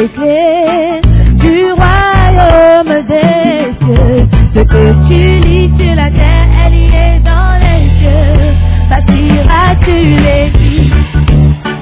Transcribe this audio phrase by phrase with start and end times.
[0.02, 1.02] Les
[1.36, 4.28] du royaume des cieux.
[4.56, 8.54] Ce que tu lis sur la terre, elle y est dans les cieux.
[8.90, 10.94] Bâtiras-tu l'église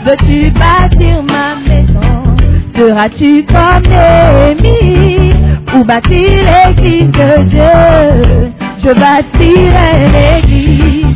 [0.05, 2.35] Veux-tu bâtir ma maison?
[2.77, 5.33] Seras-tu comme Néhémie?
[5.75, 8.51] Ou bâtir l'église de Dieu?
[8.83, 11.15] Je bâtirai l'église.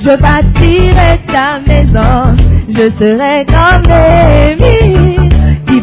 [0.00, 2.36] Je bâtirai ta maison,
[2.68, 5.27] je serai comme Néhémie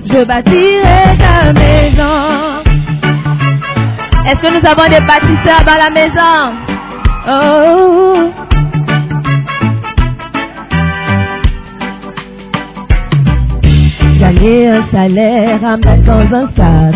[0.05, 2.17] Je bâtirai ta maison.
[4.25, 6.37] Est-ce que nous avons des bâtisseurs dans la maison?
[7.29, 8.26] Oh.
[14.27, 16.95] Gagner un salaire à mettre dans un sac.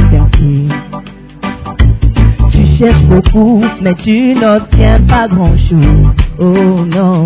[2.52, 6.14] Tu cherches beaucoup, mais tu n'obtiens pas grand-chose.
[6.40, 7.26] Oh non.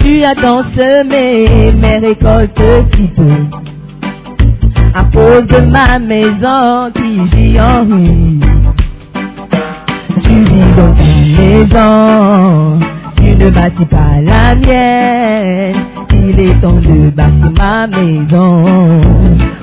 [0.00, 2.60] Tu as tant semé, mais récoltes
[2.94, 3.38] si peu.
[4.94, 7.86] À cause de ma maison qui vit en.
[10.24, 11.04] Tu vis dans ta
[11.40, 12.80] maison,
[13.16, 15.99] tu ne bâtis pas la mienne.
[16.32, 18.64] Il est temps de bâtir ma maison.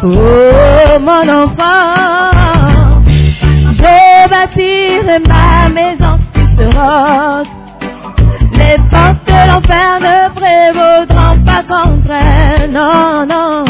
[0.04, 3.02] Oh mon enfant,
[3.80, 6.68] je bâtirai ma maison sur ce.
[8.52, 12.72] Les portes de l'enfer ne prévaudront pas contre elle.
[12.72, 13.64] Non, non,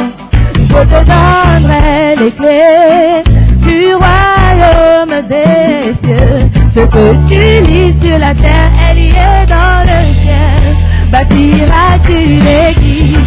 [0.56, 3.22] je te donnerai les clés
[3.62, 6.50] du royaume des cieux.
[6.75, 10.87] Ce que tu lis sur la terre, elle y est dans le ciel.
[11.12, 13.18] Bâtiras-tu l'église.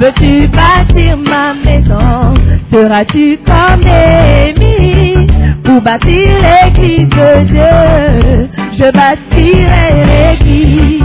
[0.00, 2.34] Veux-tu bâtir ma maison?
[2.72, 5.26] Seras-tu comme Néhémie
[5.64, 8.48] Pour bâtir l'église de Dieu
[8.78, 11.02] Je bâtirai l'église.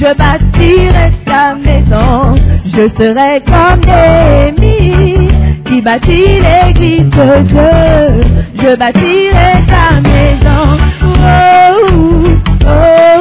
[0.00, 2.34] Je bâtirai ta maison
[2.66, 5.28] Je serai comme Néhémie
[5.66, 7.72] Qui bâtit l'église de Dieu
[8.62, 10.64] Je bâtirai ta maison.
[11.02, 13.19] Oh, oh, oh,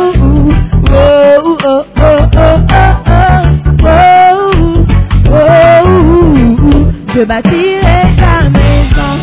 [7.29, 9.15] bâtirai ta maison,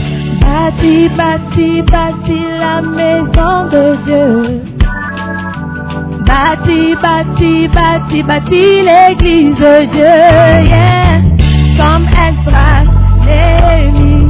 [0.43, 4.63] bâti, bâti, bâti la maison de Dieu.
[6.29, 10.19] Bâti, bâti, bâti, bâti l'église de Dieu.
[11.79, 12.87] Comme Esdras,
[13.27, 14.29] Néhémie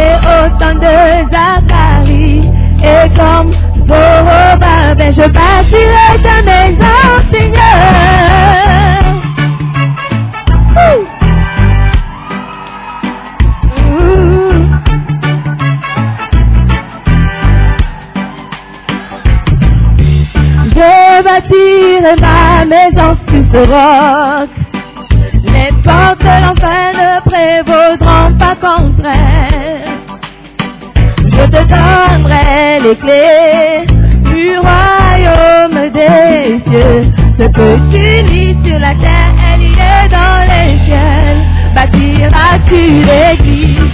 [0.00, 0.96] et autant de
[1.32, 2.44] Zacharie.
[2.92, 3.50] Et comme
[3.88, 5.63] Zorobabel, je bâtirai
[25.44, 29.88] Les portes de l'enfer ne prévaudront pas contre elle.
[31.32, 33.86] Je te donnerai les clés
[34.22, 37.04] du royaume des cieux.
[37.38, 41.36] Ce que tu lis sur la terre, elle est dans les cieux.
[41.74, 43.92] Bâtiras-tu l'église?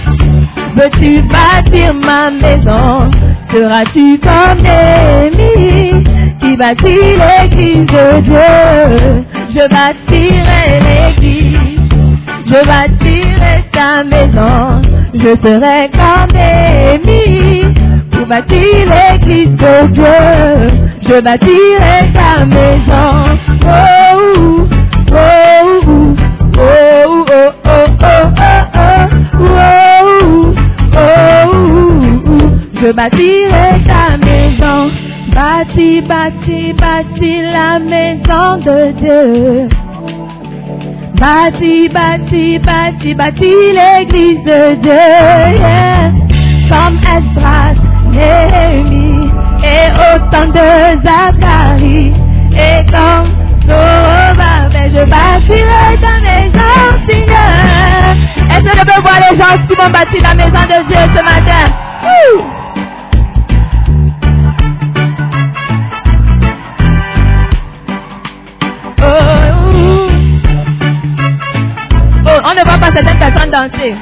[0.75, 3.09] Veux-tu bâtir ma maison?
[3.53, 6.03] Seras-tu comme Néhémie
[6.41, 9.25] qui bâtit l'église de Dieu?
[9.53, 11.59] Je bâtirai l'église,
[12.47, 14.81] je bâtirai ta maison
[15.13, 17.73] Je serai comme Néhémie
[18.11, 20.21] pour bâtir l'église de Dieu
[21.09, 23.11] Je bâtirai ta maison
[23.63, 24.67] Oh,
[25.11, 26.15] oh, oh,
[26.57, 29.05] oh, oh, oh, oh, oh,
[29.39, 29.53] oh,
[30.95, 31.51] oh, oh,
[32.81, 33.70] je bâtirai ta maison,
[35.61, 39.69] bâti, bâti, bâti la maison de Dieu.
[41.19, 45.07] Bâti, bâti, bâti, bâti l'église de Dieu,
[46.69, 47.75] comme Esdras,
[48.09, 49.29] Néhémie
[49.63, 50.69] et autant de
[51.05, 52.13] Zacharie
[52.53, 53.29] et comme
[53.67, 56.73] Zorobabel, je bâtirai ta maison,
[57.07, 58.15] Seigneur.
[58.49, 61.23] Est-ce que je peux voir les gens qui vont bâtir la maison de Dieu ce
[61.23, 61.71] matin?
[72.51, 73.95] On ne voit pas certaines personnes danser.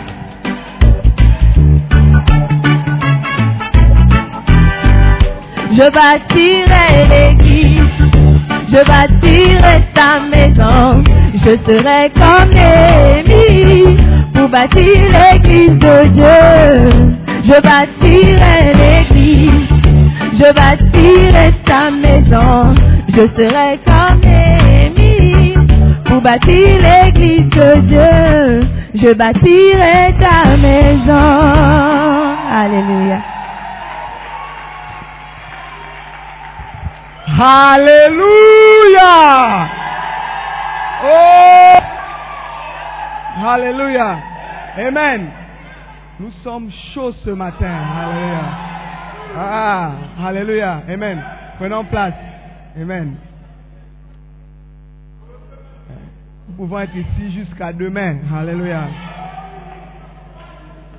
[5.71, 7.83] Je bâtirai l'église,
[8.73, 11.03] je bâtirai ta maison,
[11.35, 13.97] je serai comme Néhémie
[14.33, 17.15] pour bâtir l'église de Dieu.
[17.45, 19.69] Je bâtirai l'église,
[20.33, 22.73] je bâtirai ta maison,
[23.09, 24.48] je serai comme Néhémie
[26.19, 28.67] bâtir l'église de Dieu.
[28.95, 32.35] Je bâtirai ta maison.
[32.51, 33.21] Alléluia.
[37.41, 39.15] Alléluia.
[41.05, 41.79] Oh.
[43.47, 44.17] Alléluia.
[44.77, 45.29] Amen.
[46.19, 47.71] Nous sommes chauds ce matin.
[48.01, 48.41] Alléluia.
[49.37, 49.91] Ah,
[50.25, 50.81] Alléluia.
[50.89, 51.23] Amen.
[51.57, 52.13] Prenons place.
[52.81, 53.15] Amen.
[56.48, 58.17] Nous pouvons être ici jusqu'à demain.
[58.37, 58.81] Alléluia.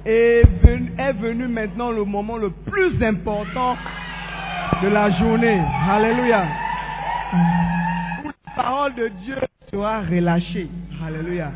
[0.07, 0.43] Et
[0.99, 3.77] est venu maintenant le moment le plus important
[4.83, 5.61] de la journée.
[5.91, 6.45] Alléluia.
[8.25, 9.37] La parole de Dieu
[9.71, 10.69] sera relâchée.
[11.07, 11.51] Alléluia.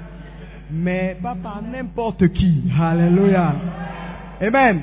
[0.70, 2.62] Mais pas par n'importe qui.
[2.78, 3.54] Alléluia.
[4.42, 4.82] Amen.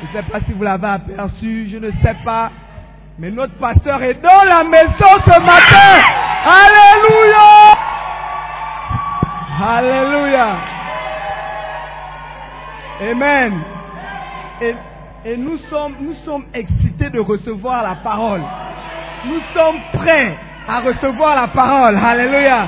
[0.00, 2.50] Je ne sais pas si vous l'avez aperçu, je ne sais pas.
[3.18, 6.00] Mais notre pasteur est dans la maison ce matin.
[6.46, 7.81] Alléluia.
[9.62, 10.56] Alléluia.
[13.00, 13.60] Amen.
[14.60, 14.74] Et,
[15.24, 18.42] et nous, sommes, nous sommes excités de recevoir la parole.
[19.24, 20.36] Nous sommes prêts
[20.68, 21.96] à recevoir la parole.
[21.96, 22.66] Alléluia.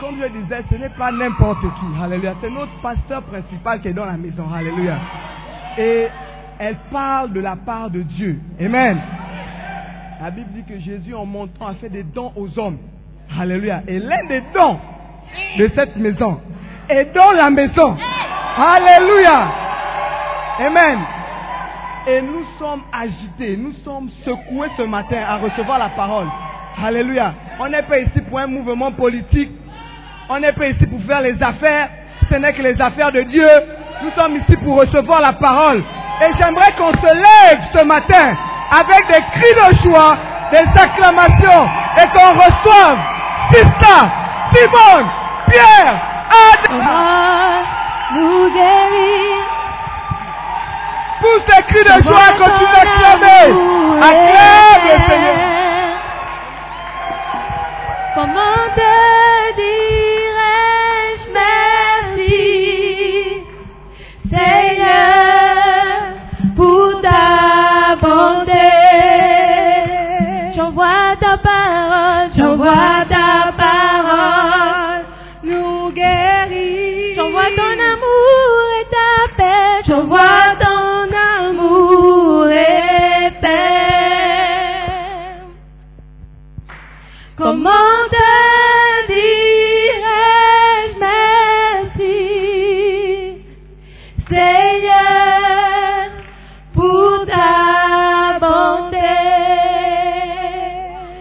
[0.00, 2.02] Comme je disais, ce n'est pas n'importe qui.
[2.02, 2.34] Alléluia.
[2.40, 4.44] C'est notre pasteur principal qui est dans la maison.
[4.54, 4.98] Alléluia.
[5.78, 6.06] Et
[6.60, 8.38] elle parle de la part de Dieu.
[8.60, 9.00] Amen.
[10.22, 12.78] La Bible dit que Jésus, en montant, a fait des dons aux hommes.
[13.36, 13.82] Alléluia.
[13.88, 14.78] Et l'un des dons
[15.58, 16.40] de cette maison
[16.88, 17.96] est dans la maison.
[18.56, 19.48] Alléluia.
[20.60, 20.98] Amen.
[22.06, 26.26] Et nous sommes agités, nous sommes secoués ce matin à recevoir la parole.
[26.82, 27.34] Alléluia.
[27.60, 29.50] On n'est pas ici pour un mouvement politique.
[30.28, 31.88] On n'est pas ici pour faire les affaires.
[32.30, 33.48] Ce n'est que les affaires de Dieu.
[34.02, 35.82] Nous sommes ici pour recevoir la parole.
[36.22, 38.36] Et j'aimerais qu'on se lève ce matin
[38.70, 40.16] avec des cris de joie,
[40.52, 41.68] des acclamations
[41.98, 42.98] et qu'on reçoive
[43.52, 44.10] Sista,
[44.54, 45.06] Simone,
[45.50, 46.00] Pierre.
[46.66, 47.62] Comment
[48.14, 49.42] nous guérir
[51.22, 53.46] Tous ces cris de joie, continue d'acclamer.
[54.02, 55.88] Acclame le Seigneur.
[58.14, 59.87] Comment te dirais-je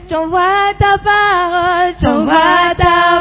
[0.10, 3.17] J'envoie ta parole, j'envoie ta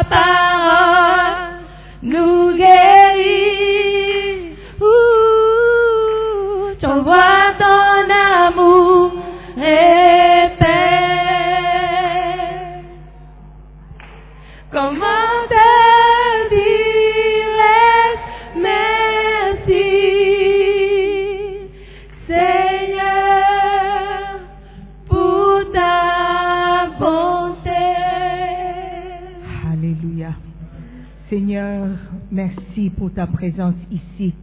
[32.91, 34.35] pour ta présence ici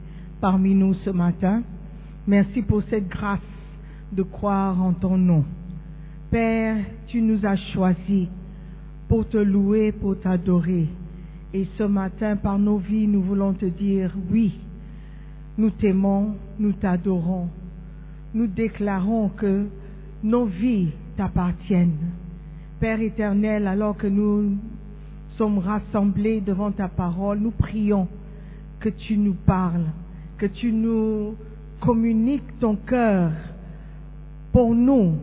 [0.41, 1.63] parmi nous ce matin.
[2.27, 3.39] Merci pour cette grâce
[4.11, 5.45] de croire en ton nom.
[6.29, 8.27] Père, tu nous as choisis
[9.07, 10.87] pour te louer, pour t'adorer.
[11.53, 14.53] Et ce matin, par nos vies, nous voulons te dire oui.
[15.57, 17.47] Nous t'aimons, nous t'adorons.
[18.33, 19.67] Nous déclarons que
[20.23, 22.11] nos vies t'appartiennent.
[22.79, 24.57] Père éternel, alors que nous
[25.37, 28.07] sommes rassemblés devant ta parole, nous prions
[28.83, 29.85] que tu nous parles,
[30.37, 31.35] que tu nous
[31.79, 33.31] communiques ton cœur
[34.51, 35.19] pour nous.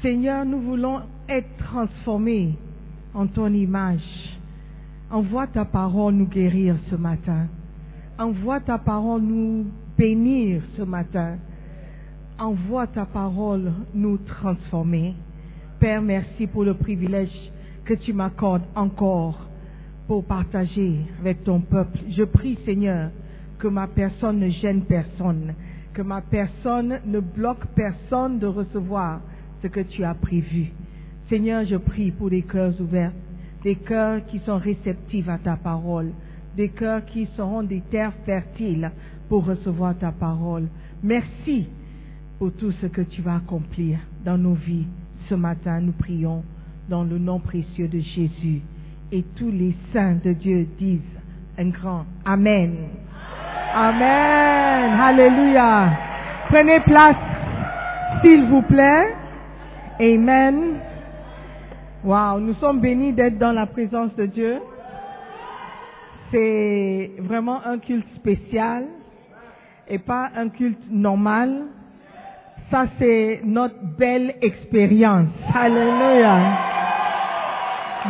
[0.00, 2.54] Seigneur, nous voulons être transformés
[3.12, 4.38] en ton image.
[5.10, 7.48] Envoie ta parole nous guérir ce matin.
[8.20, 9.66] Envoie ta parole nous
[9.98, 11.38] bénir ce matin.
[12.38, 15.16] Envoie ta parole nous transformer.
[15.80, 17.50] Père, merci pour le privilège
[17.84, 19.40] que tu m'accordes encore
[20.06, 21.98] pour partager avec ton peuple.
[22.10, 23.10] Je prie, Seigneur,
[23.58, 25.54] que ma personne ne gêne personne,
[25.92, 29.20] que ma personne ne bloque personne de recevoir
[29.62, 30.72] ce que tu as prévu.
[31.28, 33.12] Seigneur, je prie pour des cœurs ouverts,
[33.62, 36.10] des cœurs qui sont réceptifs à ta parole,
[36.56, 38.90] des cœurs qui seront des terres fertiles
[39.28, 40.66] pour recevoir ta parole.
[41.02, 41.66] Merci
[42.38, 44.86] pour tout ce que tu vas accomplir dans nos vies.
[45.28, 46.44] Ce matin, nous prions
[46.88, 48.60] dans le nom précieux de Jésus.
[49.16, 50.98] Et tous les saints de Dieu disent
[51.56, 52.74] un grand Amen.
[53.72, 55.00] Amen.
[55.00, 55.88] Alléluia.
[56.48, 57.14] Prenez place,
[58.20, 59.14] s'il vous plaît.
[60.00, 60.80] Amen.
[62.02, 64.58] Wow, nous sommes bénis d'être dans la présence de Dieu.
[66.32, 68.82] C'est vraiment un culte spécial
[69.86, 71.66] et pas un culte normal.
[72.68, 75.28] Ça, c'est notre belle expérience.
[75.54, 76.72] Alléluia.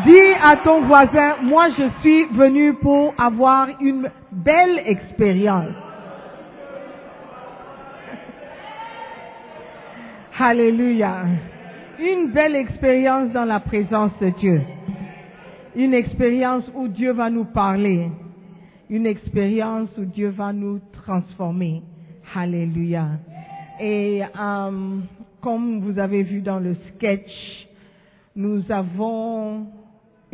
[0.03, 5.71] Dis à ton voisin, moi je suis venu pour avoir une belle expérience.
[10.39, 11.27] Alléluia.
[12.01, 14.63] Une belle expérience dans la présence de Dieu.
[15.77, 18.11] Une expérience où Dieu va nous parler.
[18.91, 21.85] Une expérience où Dieu va nous transformer.
[22.35, 23.11] Alléluia.
[23.79, 24.99] Et euh,
[25.41, 27.31] comme vous avez vu dans le sketch,
[28.35, 29.69] nous avons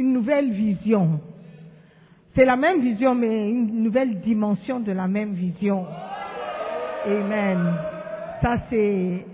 [0.00, 1.20] une nouvelle vision.
[2.34, 5.84] C'est la même vision, mais une nouvelle dimension de la même vision.
[7.06, 7.58] Amen.
[8.40, 9.26] Ça, c'est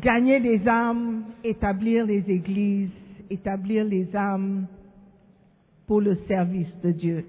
[0.00, 2.88] gagner des âmes, établir les églises,
[3.28, 4.66] établir les âmes
[5.86, 7.26] pour le service de Dieu.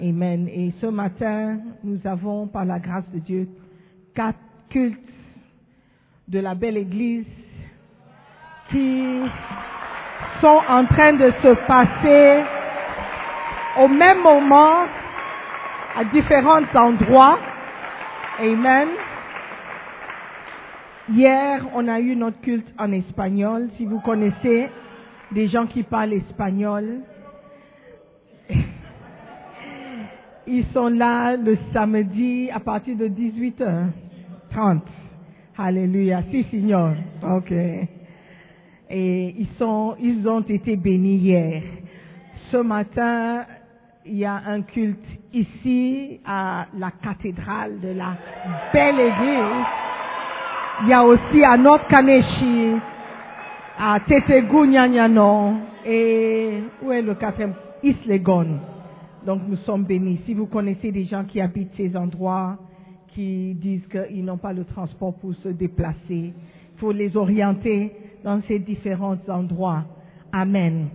[0.00, 0.48] Amen.
[0.48, 3.48] Et ce matin, nous avons, par la grâce de Dieu,
[4.16, 4.98] quatre cultes
[6.26, 7.26] de la belle église
[8.70, 9.20] qui
[10.40, 12.44] sont en train de se passer
[13.80, 14.84] au même moment
[15.96, 17.38] à différents endroits.
[18.38, 18.88] Amen.
[21.08, 23.68] Hier, on a eu notre culte en espagnol.
[23.76, 24.68] Si vous connaissez
[25.32, 27.00] des gens qui parlent espagnol,
[30.46, 34.80] ils sont là le samedi à partir de 18h30.
[35.58, 36.22] Alléluia.
[36.30, 36.94] Si, Seigneur.
[37.22, 37.52] Ok.
[38.96, 41.62] Et ils ont été bénis hier.
[42.52, 43.44] Ce matin,
[44.06, 48.16] il y a un culte ici à la cathédrale de la
[48.72, 49.66] belle église.
[50.82, 52.76] Il y a aussi à North Kaneshi,
[53.76, 57.54] à Tetegou Nyanyano, et où est le quatrième?
[57.82, 58.60] Islegon.
[59.26, 60.20] Donc nous sommes bénis.
[60.24, 62.58] Si vous connaissez des gens qui habitent ces endroits,
[63.08, 67.92] qui disent qu'ils n'ont pas le transport pour se déplacer, il faut les orienter
[68.24, 69.84] dans ces différents endroits.
[70.32, 70.88] Amen.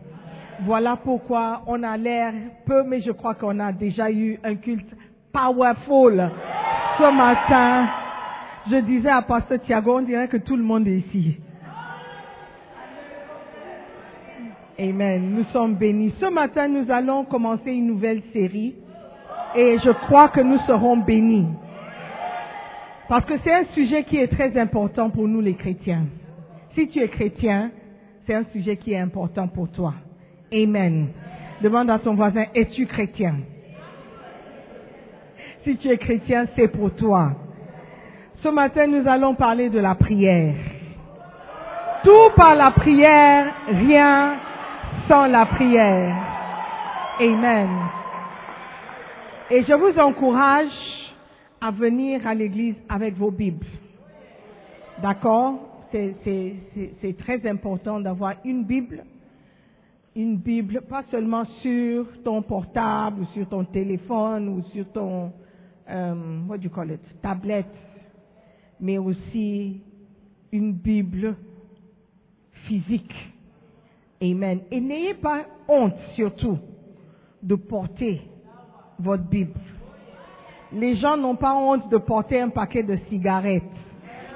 [0.65, 2.33] Voilà pourquoi on a l'air
[2.65, 4.89] peu, mais je crois qu'on a déjà eu un culte
[5.31, 6.29] powerful
[6.97, 7.87] ce matin.
[8.69, 11.37] Je disais à Pasteur Thiago, on dirait que tout le monde est ici.
[14.77, 15.35] Amen.
[15.35, 16.13] Nous sommes bénis.
[16.19, 18.75] Ce matin, nous allons commencer une nouvelle série
[19.55, 21.47] et je crois que nous serons bénis.
[23.07, 26.05] Parce que c'est un sujet qui est très important pour nous les chrétiens.
[26.79, 27.71] Si tu es chrétien,
[28.25, 29.95] c'est un sujet qui est important pour toi.
[30.49, 31.09] Amen.
[31.61, 33.35] Demande à ton voisin, es-tu chrétien?
[35.65, 37.33] Si tu es chrétien, c'est pour toi.
[38.41, 40.55] Ce matin, nous allons parler de la prière.
[42.05, 44.37] Tout par la prière, rien
[45.09, 46.15] sans la prière.
[47.19, 47.69] Amen.
[49.51, 50.71] Et je vous encourage
[51.59, 53.67] à venir à l'église avec vos Bibles.
[55.01, 55.68] D'accord?
[55.91, 59.03] C'est très important d'avoir une Bible.
[60.15, 65.31] Une Bible, pas seulement sur ton portable ou sur ton téléphone ou sur ton,
[65.87, 67.67] um, what you call it, tablette,
[68.79, 69.81] mais aussi
[70.51, 71.35] une Bible
[72.67, 73.13] physique.
[74.21, 74.61] Amen.
[74.71, 76.57] Et n'ayez pas honte surtout
[77.41, 78.21] de porter
[78.99, 79.53] votre Bible.
[80.73, 83.63] Les gens n'ont pas honte de porter un paquet de cigarettes.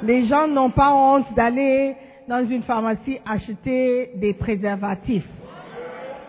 [0.03, 1.95] Les gens n'ont pas honte d'aller
[2.27, 5.27] dans une pharmacie acheter des préservatifs.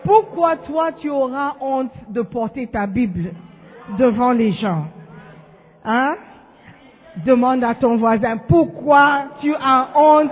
[0.03, 3.31] Pourquoi toi tu auras honte de porter ta Bible
[3.97, 4.85] devant les gens?
[5.83, 6.15] Hein?
[7.25, 10.31] Demande à ton voisin pourquoi tu as honte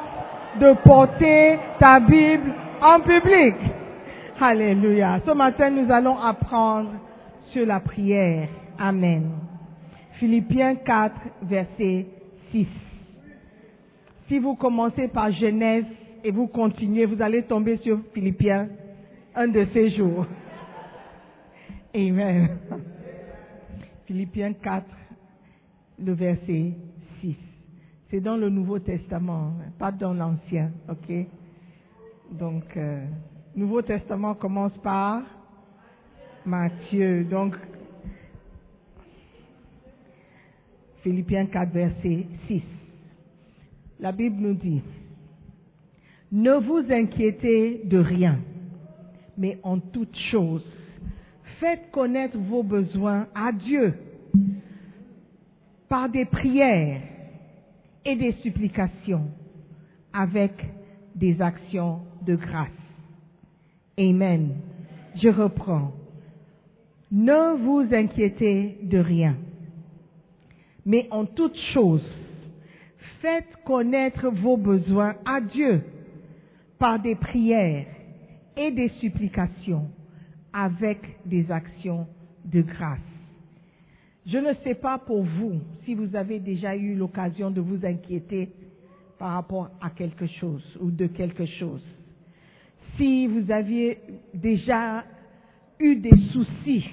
[0.59, 3.55] de porter ta Bible en public?
[4.39, 5.19] Alléluia.
[5.25, 6.91] Ce matin, nous allons apprendre
[7.51, 8.47] sur la prière.
[8.79, 9.31] Amen.
[10.19, 12.05] Philippiens 4, verset
[12.51, 12.67] 6.
[14.27, 15.86] Si vous commencez par Genèse
[16.24, 18.70] et vous continuez, vous allez tomber sur Philippiens
[19.36, 20.25] un de ces jours.
[21.96, 22.57] Amen.
[24.05, 24.86] Philippiens 4,
[26.00, 26.74] le verset
[27.22, 27.36] 6.
[28.09, 31.25] C'est dans le Nouveau Testament, pas dans l'Ancien, ok?
[32.31, 33.05] Donc, euh,
[33.55, 35.22] Nouveau Testament commence par
[36.46, 37.24] Matthieu.
[37.25, 37.55] Donc,
[41.01, 42.64] Philippiens 4, verset 6.
[44.03, 44.81] La Bible nous dit,
[46.29, 48.37] ne vous inquiétez de rien,
[49.37, 50.66] mais en toute chose,
[51.61, 53.94] faites connaître vos besoins à Dieu
[55.87, 57.00] par des prières
[58.03, 59.31] et des supplications
[60.11, 60.51] avec
[61.16, 62.68] des actions de grâce.
[63.98, 64.50] Amen.
[65.16, 65.94] Je reprends.
[67.09, 69.37] Ne vous inquiétez de rien,
[70.85, 72.05] mais en toute chose,
[73.24, 75.81] faites connaître vos besoins à Dieu
[76.77, 77.86] par des prières
[78.57, 79.88] et des supplications
[80.51, 82.05] avec des actions
[82.44, 83.00] de grâce.
[84.27, 88.50] Je ne sais pas pour vous si vous avez déjà eu l'occasion de vous inquiéter
[89.18, 91.83] par rapport à quelque chose ou de quelque chose.
[92.98, 94.00] Si vous aviez
[94.33, 95.05] déjà
[95.79, 96.86] eu des soucis,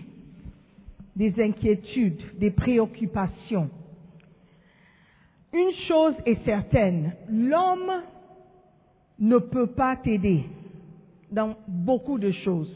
[1.16, 3.68] des inquiétudes, des préoccupations.
[5.52, 8.02] Une chose est certaine, l'homme
[9.18, 10.44] ne peut pas t'aider
[11.30, 12.74] dans beaucoup de choses.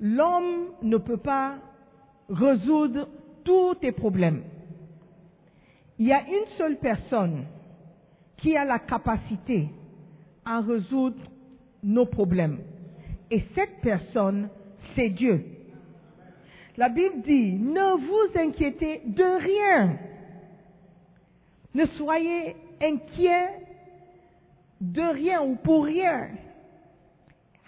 [0.00, 1.56] L'homme ne peut pas
[2.28, 3.08] résoudre
[3.44, 4.42] tous tes problèmes.
[5.98, 7.44] Il y a une seule personne
[8.36, 9.68] qui a la capacité
[10.44, 11.18] à résoudre
[11.82, 12.58] nos problèmes.
[13.30, 14.48] Et cette personne,
[14.94, 15.44] c'est Dieu.
[16.76, 19.98] La Bible dit, ne vous inquiétez de rien.
[21.76, 23.50] Ne soyez inquiets
[24.80, 26.30] de rien ou pour rien.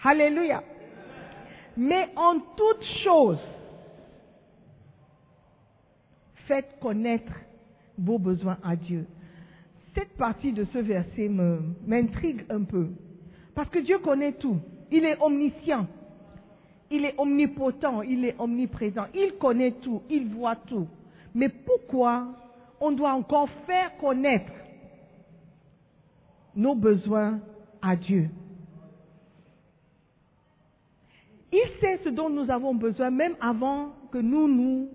[0.03, 0.63] Alléluia.
[1.77, 3.37] Mais en toute chose,
[6.47, 7.33] faites connaître
[7.99, 9.05] vos besoins à Dieu.
[9.93, 12.87] Cette partie de ce verset m'intrigue un peu.
[13.53, 14.57] Parce que Dieu connaît tout.
[14.89, 15.85] Il est omniscient.
[16.89, 18.01] Il est omnipotent.
[18.01, 19.05] Il est omniprésent.
[19.13, 20.01] Il connaît tout.
[20.09, 20.87] Il voit tout.
[21.35, 22.48] Mais pourquoi
[22.81, 24.51] on doit encore faire connaître
[26.55, 27.39] nos besoins
[27.81, 28.29] à Dieu
[31.51, 34.89] Il sait ce dont nous avons besoin même avant que nous nous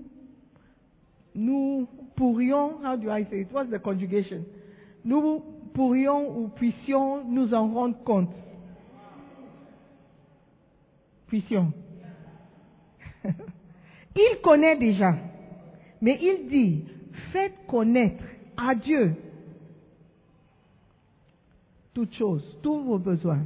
[1.35, 3.53] nous pourrions, how do I say it?
[3.53, 4.45] What's the conjugation?
[5.05, 5.43] Nous
[5.75, 8.31] pourrions ou puissions nous en rendre compte.
[11.27, 11.73] Puissions.
[13.25, 15.17] il connaît déjà.
[16.01, 16.85] Mais il dit,
[17.33, 18.25] faites connaître
[18.57, 19.15] à Dieu
[21.95, 23.45] toutes choses, tous vos besoins.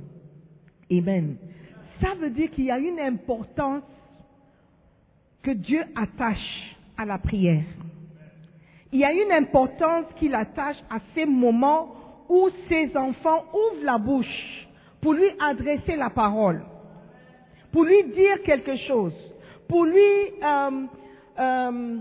[0.90, 1.36] Amen.
[2.00, 3.82] Ça veut dire qu'il y a une importance
[5.42, 7.64] que Dieu attache à la prière.
[8.90, 11.94] Il y a une importance qu'il attache à ces moments
[12.28, 14.66] où ses enfants ouvrent la bouche
[15.00, 16.62] pour lui adresser la parole,
[17.70, 19.14] pour lui dire quelque chose,
[19.68, 20.00] pour lui
[20.42, 20.86] euh,
[21.38, 21.98] euh,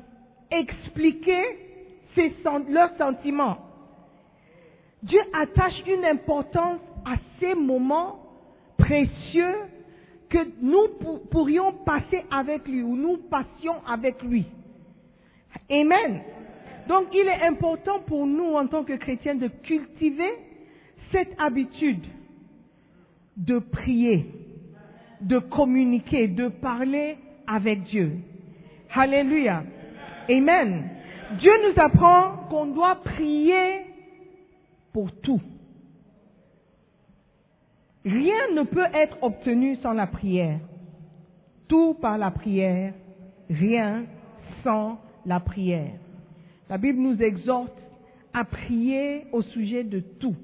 [0.51, 1.43] expliquer
[2.15, 2.33] ses,
[2.69, 3.57] leurs sentiments.
[5.03, 8.19] Dieu attache une importance à ces moments
[8.77, 9.55] précieux
[10.29, 14.45] que nous pourrions passer avec lui ou nous passions avec lui.
[15.69, 16.21] Amen.
[16.87, 20.31] Donc il est important pour nous en tant que chrétiens de cultiver
[21.11, 22.05] cette habitude
[23.37, 24.25] de prier,
[25.21, 28.13] de communiquer, de parler avec Dieu.
[28.93, 29.63] Alléluia.
[30.29, 30.89] Amen.
[31.39, 33.81] Dieu nous apprend qu'on doit prier
[34.93, 35.41] pour tout.
[38.03, 40.59] Rien ne peut être obtenu sans la prière.
[41.67, 42.93] Tout par la prière,
[43.49, 44.05] rien
[44.63, 45.93] sans la prière.
[46.69, 47.77] La Bible nous exhorte
[48.33, 50.35] à prier au sujet de tout.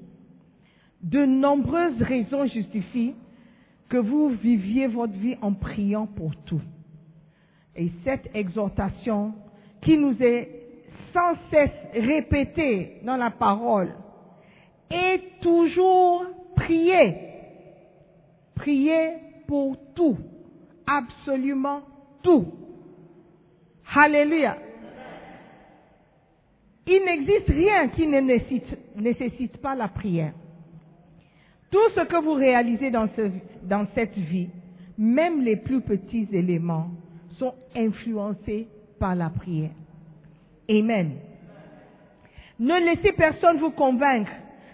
[1.02, 3.14] De nombreuses raisons justifient
[3.88, 6.62] que vous viviez votre vie en priant pour tout.
[7.76, 9.34] Et cette exhortation
[9.84, 10.48] qui nous est
[11.12, 13.94] sans cesse répétée dans la parole
[14.90, 16.24] est toujours
[16.56, 17.14] prier.
[18.54, 19.10] Prier
[19.46, 20.18] pour tout.
[20.86, 21.82] Absolument
[22.22, 22.46] tout.
[23.94, 24.56] Alléluia.
[26.86, 30.32] Il n'existe rien qui ne nécessite, pas la prière.
[31.70, 34.48] Tout ce que vous réalisez dans cette vie,
[34.98, 36.90] même les plus petits éléments,
[37.38, 39.70] sont influencés par la prière.
[40.68, 41.12] Amen.
[42.58, 44.30] Ne laissez personne vous convaincre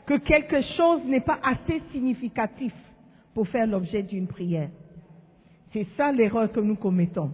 [0.07, 2.73] que quelque chose n'est pas assez significatif
[3.35, 4.69] pour faire l'objet d'une prière.
[5.73, 7.33] C'est ça l'erreur que nous commettons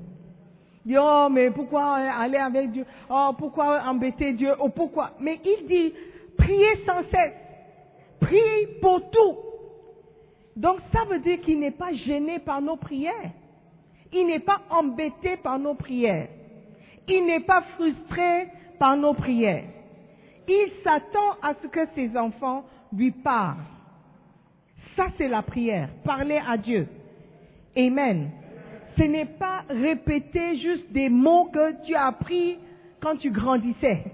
[0.87, 2.87] dit, oh, mais pourquoi aller avec Dieu?
[3.11, 4.53] Oh, pourquoi embêter Dieu?
[4.61, 5.13] Oh, pourquoi?
[5.21, 5.93] Mais il dit,
[6.39, 7.35] priez sans cesse.
[8.21, 9.37] Prie pour tout.
[10.55, 13.33] Donc ça veut dire qu'il n'est pas gêné par nos prières.
[14.13, 16.29] Il n'est pas embêté par nos prières.
[17.09, 19.65] Il n'est pas frustré par nos prières.
[20.49, 23.57] Il s'attend à ce que ses enfants lui parlent.
[24.97, 25.89] Ça, c'est la prière.
[26.05, 26.89] Parler à Dieu.
[27.77, 28.31] Amen
[28.97, 32.59] ce n'est pas répéter juste des mots que tu as appris
[33.01, 34.05] quand tu grandissais,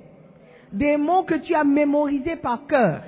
[0.73, 3.03] des mots que tu as mémorisés par cœur.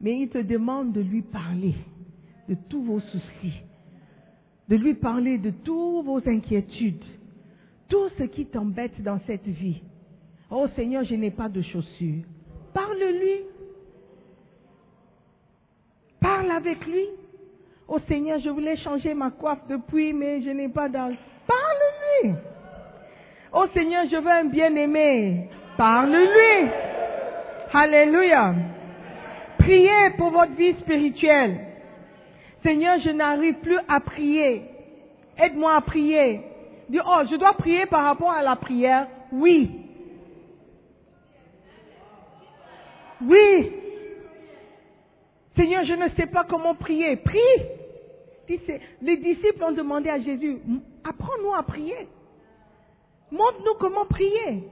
[0.00, 1.74] Mais il te demande de lui parler
[2.48, 3.62] de tous vos soucis,
[4.68, 7.04] de lui parler de toutes vos inquiétudes,
[7.92, 9.82] tout ce qui t'embête dans cette vie.
[10.50, 12.24] Oh Seigneur, je n'ai pas de chaussures.
[12.72, 13.42] Parle-lui.
[16.18, 17.04] Parle avec lui.
[17.86, 21.18] Oh Seigneur, je voulais changer ma coiffe depuis, mais je n'ai pas d'argent.
[21.46, 22.34] Parle-lui.
[23.52, 25.50] Oh Seigneur, je veux un bien-aimé.
[25.76, 26.70] Parle-lui.
[27.74, 28.54] Alléluia.
[29.58, 31.60] Priez pour votre vie spirituelle.
[32.62, 34.62] Seigneur, je n'arrive plus à prier.
[35.36, 36.51] Aide-moi à prier.
[37.00, 39.08] Oh, je dois prier par rapport à la prière.
[39.32, 39.70] Oui.
[43.22, 43.72] Oui.
[45.56, 47.16] Seigneur, je ne sais pas comment prier.
[47.16, 47.38] Prie
[49.00, 50.58] les disciples ont demandé à Jésus,
[51.04, 52.08] apprends-nous à prier.
[53.30, 54.64] Montre-nous comment prier.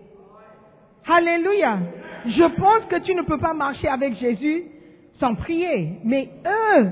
[1.09, 1.79] Alléluia.
[2.27, 4.65] Je pense que tu ne peux pas marcher avec Jésus
[5.19, 5.99] sans prier.
[6.05, 6.91] Mais eux,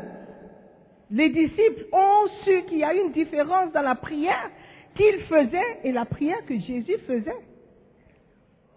[1.10, 4.50] les disciples ont su qu'il y a une différence dans la prière
[4.98, 7.40] qu'ils faisaient et la prière que Jésus faisait.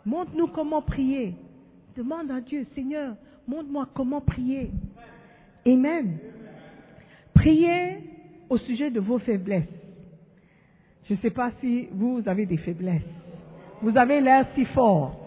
[0.05, 1.34] Montre-nous comment prier.
[1.97, 3.15] Demande à Dieu, Seigneur,
[3.47, 4.71] montre-moi comment prier.
[5.65, 6.17] Amen.
[7.34, 7.97] Priez
[8.49, 9.63] au sujet de vos faiblesses.
[11.05, 13.01] Je ne sais pas si vous avez des faiblesses.
[13.81, 15.17] Vous avez l'air si fort,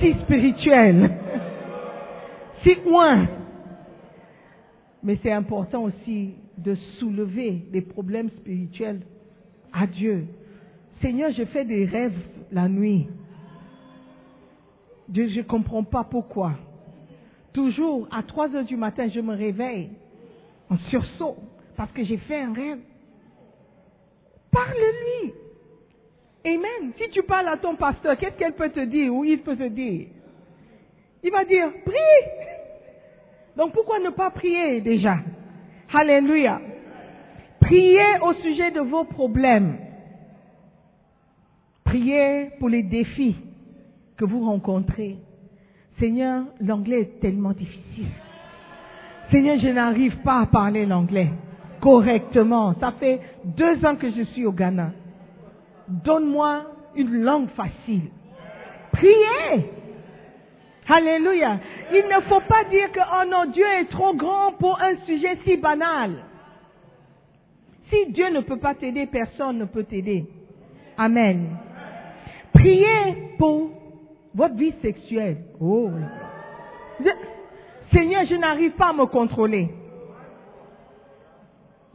[0.00, 1.10] si spirituel,
[2.62, 3.26] si loin.
[5.02, 9.00] Mais c'est important aussi de soulever des problèmes spirituels
[9.72, 10.26] à Dieu.
[11.00, 12.18] Seigneur, je fais des rêves
[12.52, 13.08] la nuit.
[15.08, 16.52] Dieu, je ne comprends pas pourquoi.
[17.52, 19.90] Toujours à 3 heures du matin, je me réveille
[20.68, 21.36] en sursaut
[21.76, 22.78] parce que j'ai fait un rêve.
[24.52, 25.32] Parle-lui.
[26.44, 26.92] Amen.
[26.98, 29.68] Si tu parles à ton pasteur, qu'est-ce qu'elle peut te dire ou il peut te
[29.68, 30.08] dire?
[31.22, 32.30] Il va dire, prie.
[33.56, 35.18] Donc pourquoi ne pas prier déjà?
[35.92, 36.60] Alléluia.
[37.60, 39.78] Priez au sujet de vos problèmes.
[41.84, 43.36] Priez pour les défis
[44.16, 45.18] que vous rencontrez.
[45.98, 48.06] Seigneur, l'anglais est tellement difficile.
[49.30, 51.30] Seigneur, je n'arrive pas à parler l'anglais
[51.80, 52.74] correctement.
[52.78, 54.92] Ça fait deux ans que je suis au Ghana.
[55.88, 56.62] Donne-moi
[56.96, 58.10] une langue facile.
[58.92, 59.70] Priez.
[60.88, 61.58] Alléluia.
[61.92, 65.38] Il ne faut pas dire que, oh non, Dieu est trop grand pour un sujet
[65.44, 66.24] si banal.
[67.90, 70.24] Si Dieu ne peut pas t'aider, personne ne peut t'aider.
[70.96, 71.56] Amen.
[72.52, 73.70] Priez pour
[74.34, 75.38] votre vie sexuelle.
[75.60, 75.90] Oh.
[77.92, 79.68] Seigneur, je n'arrive pas à me contrôler.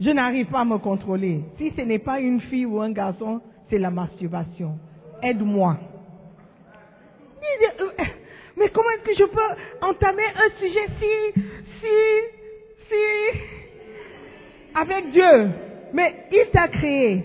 [0.00, 1.40] Je n'arrive pas à me contrôler.
[1.56, 4.78] Si ce n'est pas une fille ou un garçon, c'est la masturbation.
[5.22, 5.78] Aide-moi.
[7.80, 7.84] Euh,
[8.56, 11.42] Mais comment est-ce que je peux entamer un sujet si,
[11.80, 11.88] si,
[12.88, 13.40] si,
[14.74, 15.65] avec Dieu?
[15.96, 17.24] Mais il t'a créé.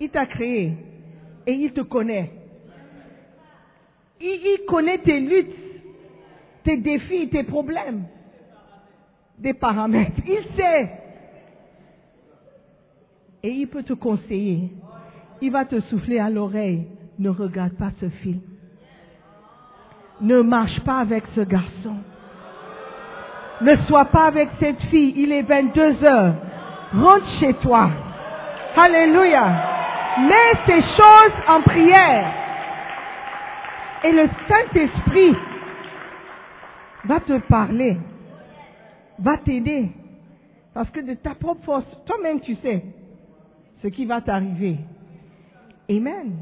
[0.00, 0.72] Il t'a créé.
[1.48, 2.30] Et il te connaît.
[4.20, 5.56] Il, il connaît tes luttes,
[6.62, 8.04] tes défis, tes problèmes,
[9.36, 10.20] des paramètres.
[10.28, 10.90] Il sait.
[13.42, 14.70] Et il peut te conseiller.
[15.40, 16.86] Il va te souffler à l'oreille.
[17.18, 18.42] Ne regarde pas ce film.
[20.20, 21.96] Ne marche pas avec ce garçon.
[23.60, 25.14] Ne sois pas avec cette fille.
[25.16, 26.47] Il est 22 heures.
[26.92, 27.90] Rentre chez toi.
[28.76, 29.76] Alléluia.
[30.20, 32.32] Mets ces choses en prière.
[34.04, 35.36] Et le Saint-Esprit
[37.04, 37.96] va te parler.
[39.18, 39.90] Va t'aider.
[40.72, 42.82] Parce que de ta propre force, toi-même tu sais
[43.82, 44.76] ce qui va t'arriver.
[45.90, 46.36] Amen.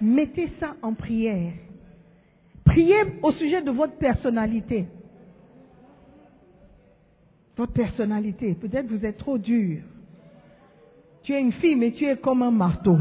[0.00, 1.52] Mettez ça en prière.
[2.64, 4.86] Priez au sujet de votre personnalité.
[7.58, 8.54] Votre personnalité.
[8.54, 9.78] Peut-être vous êtes trop dur.
[11.24, 12.96] Tu es une fille, mais tu es comme un marteau.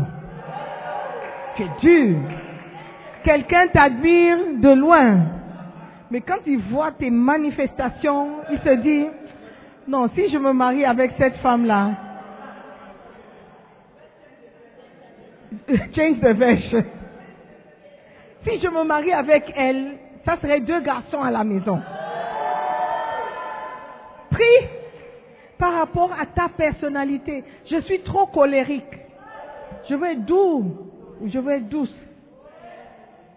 [1.56, 2.18] Tu es dur.
[3.24, 5.26] Quelqu'un t'admire de loin.
[6.10, 9.06] Mais quand il voit tes manifestations, il se dit,
[9.88, 11.92] non, si je me marie avec cette femme-là,
[15.96, 16.84] change the version.
[18.44, 21.80] Si je me marie avec elle, ça serait deux garçons à la maison.
[24.30, 24.68] Prie
[25.58, 27.44] par rapport à ta personnalité.
[27.70, 28.84] Je suis trop colérique.
[29.90, 30.66] Je veux être doux
[31.22, 31.94] ou je veux être douce.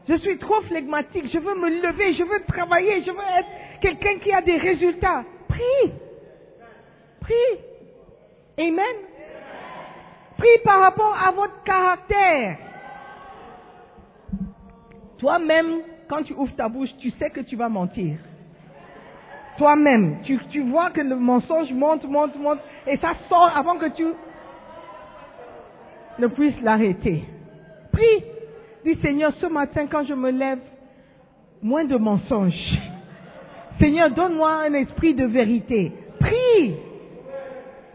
[0.09, 1.31] Je suis trop flegmatique.
[1.33, 2.15] Je veux me lever.
[2.15, 3.03] Je veux travailler.
[3.03, 5.25] Je veux être quelqu'un qui a des résultats.
[5.49, 5.93] Prie.
[7.21, 7.59] Prie.
[8.59, 8.97] Amen.
[10.37, 12.59] Prie par rapport à votre caractère.
[15.19, 18.17] Toi-même, quand tu ouvres ta bouche, tu sais que tu vas mentir.
[19.61, 24.07] Toi-même, tu, vois que le mensonge monte, monte, monte, et ça sort avant que tu
[26.19, 27.25] ne puisses l'arrêter.
[27.93, 28.25] Prie.
[28.87, 30.61] Dis Seigneur, ce matin, quand je me lève,
[31.61, 32.55] moins de mensonges.
[33.79, 35.93] Seigneur, donne-moi un esprit de vérité.
[36.19, 36.77] Prie.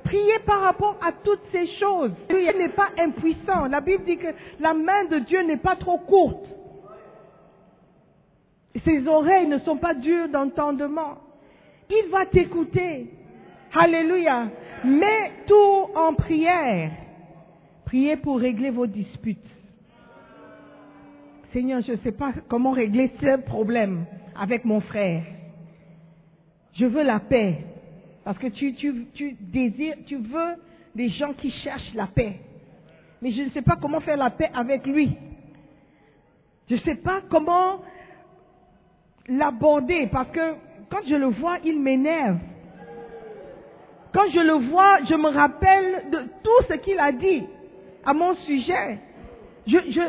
[0.03, 2.11] Priez par rapport à toutes ces choses.
[2.29, 3.65] Dieu n'est pas impuissant.
[3.65, 4.27] La Bible dit que
[4.59, 6.45] la main de Dieu n'est pas trop courte.
[8.83, 11.24] Ses oreilles ne sont pas dures d'entendement.
[11.89, 13.07] Il va t'écouter.
[13.73, 14.49] Alléluia.
[14.83, 16.91] Mets tout en prière.
[17.85, 19.39] Priez pour régler vos disputes.
[21.53, 24.05] Seigneur, je ne sais pas comment régler ce problème
[24.37, 25.23] avec mon frère.
[26.73, 27.59] Je veux la paix.
[28.23, 30.55] Parce que tu, tu, tu désires, tu veux
[30.95, 32.39] des gens qui cherchent la paix.
[33.21, 35.15] Mais je ne sais pas comment faire la paix avec lui.
[36.69, 37.81] Je ne sais pas comment
[39.27, 40.55] l'aborder parce que
[40.95, 42.37] quand je le vois, il m'énerve.
[44.13, 47.43] Quand je le vois, je me rappelle de tout ce qu'il a dit
[48.05, 48.99] à mon sujet.
[49.67, 50.01] Je, je,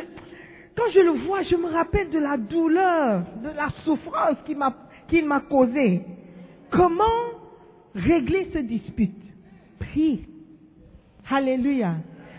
[0.76, 5.40] quand je le vois, je me rappelle de la douleur, de la souffrance qu'il m'a,
[5.40, 6.02] causée.
[6.70, 7.32] Comment
[7.96, 9.24] régler ce dispute?
[9.80, 10.24] Prie.
[11.28, 11.96] Alléluia.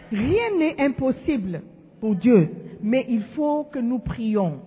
[0.10, 1.64] Rien n'est impossible
[2.00, 2.50] pour Dieu,
[2.82, 4.62] mais il faut que nous prions.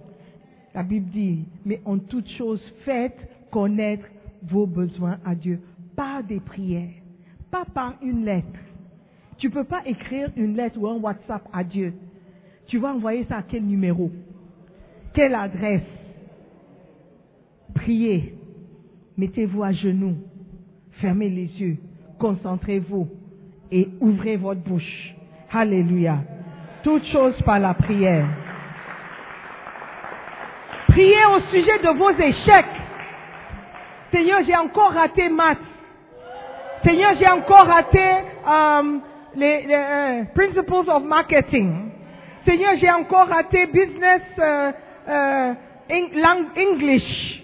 [0.75, 4.07] La Bible dit, mais en toute chose, faites connaître
[4.43, 5.61] vos besoins à Dieu
[5.97, 6.91] par des prières,
[7.51, 8.47] pas par une lettre.
[9.39, 11.95] Tu ne peux pas écrire une lettre ou un WhatsApp à Dieu.
[12.67, 14.11] Tu vas envoyer ça à quel numéro?
[15.15, 15.83] Quelle adresse?
[17.75, 18.35] Priez.
[19.17, 20.17] Mettez-vous à genoux.
[21.01, 21.79] Fermez les yeux.
[22.19, 23.09] Concentrez-vous.
[23.73, 25.15] Et ouvrez votre bouche.
[25.53, 26.19] Alléluia.
[26.83, 28.27] Toutes choses par la prière.
[30.89, 32.80] Priez au sujet de vos échecs.
[34.13, 35.59] Seigneur, j'ai encore raté maths.
[36.85, 38.99] Seigneur, j'ai encore raté euh,
[39.37, 41.91] les, euh, principles of marketing.
[42.47, 44.73] Seigneur, j'ai encore raté business euh,
[46.15, 47.43] langue English.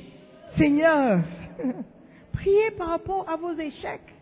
[0.58, 1.20] Seigneur,
[2.32, 4.14] priez par rapport à vos échecs.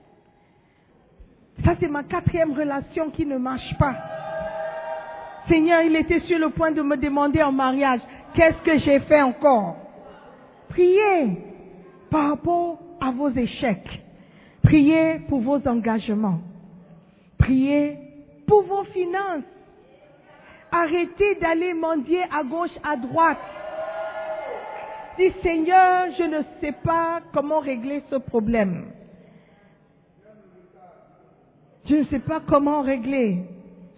[1.64, 3.94] Ça, c'est ma quatrième relation qui ne marche pas.
[5.48, 8.00] Seigneur, il était sur le point de me demander en mariage.
[8.34, 9.76] Qu'est-ce que j'ai fait encore?
[10.70, 11.53] Priez
[12.14, 14.00] par rapport à vos échecs.
[14.62, 16.38] Priez pour vos engagements.
[17.38, 17.98] Priez
[18.46, 19.42] pour vos finances.
[20.70, 23.40] Arrêtez d'aller mendier à gauche, à droite.
[25.18, 28.92] Dis Seigneur, je ne sais pas comment régler ce problème.
[31.86, 33.38] Je ne sais pas comment régler.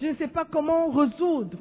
[0.00, 1.58] Je ne sais pas comment résoudre.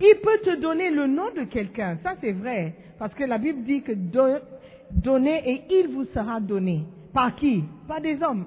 [0.00, 3.62] Il peut te donner le nom de quelqu'un, ça c'est vrai, parce que la Bible
[3.64, 4.40] dit que do-
[4.90, 6.82] donnez et il vous sera donné.
[7.12, 7.64] Par qui?
[7.86, 8.44] Par des hommes,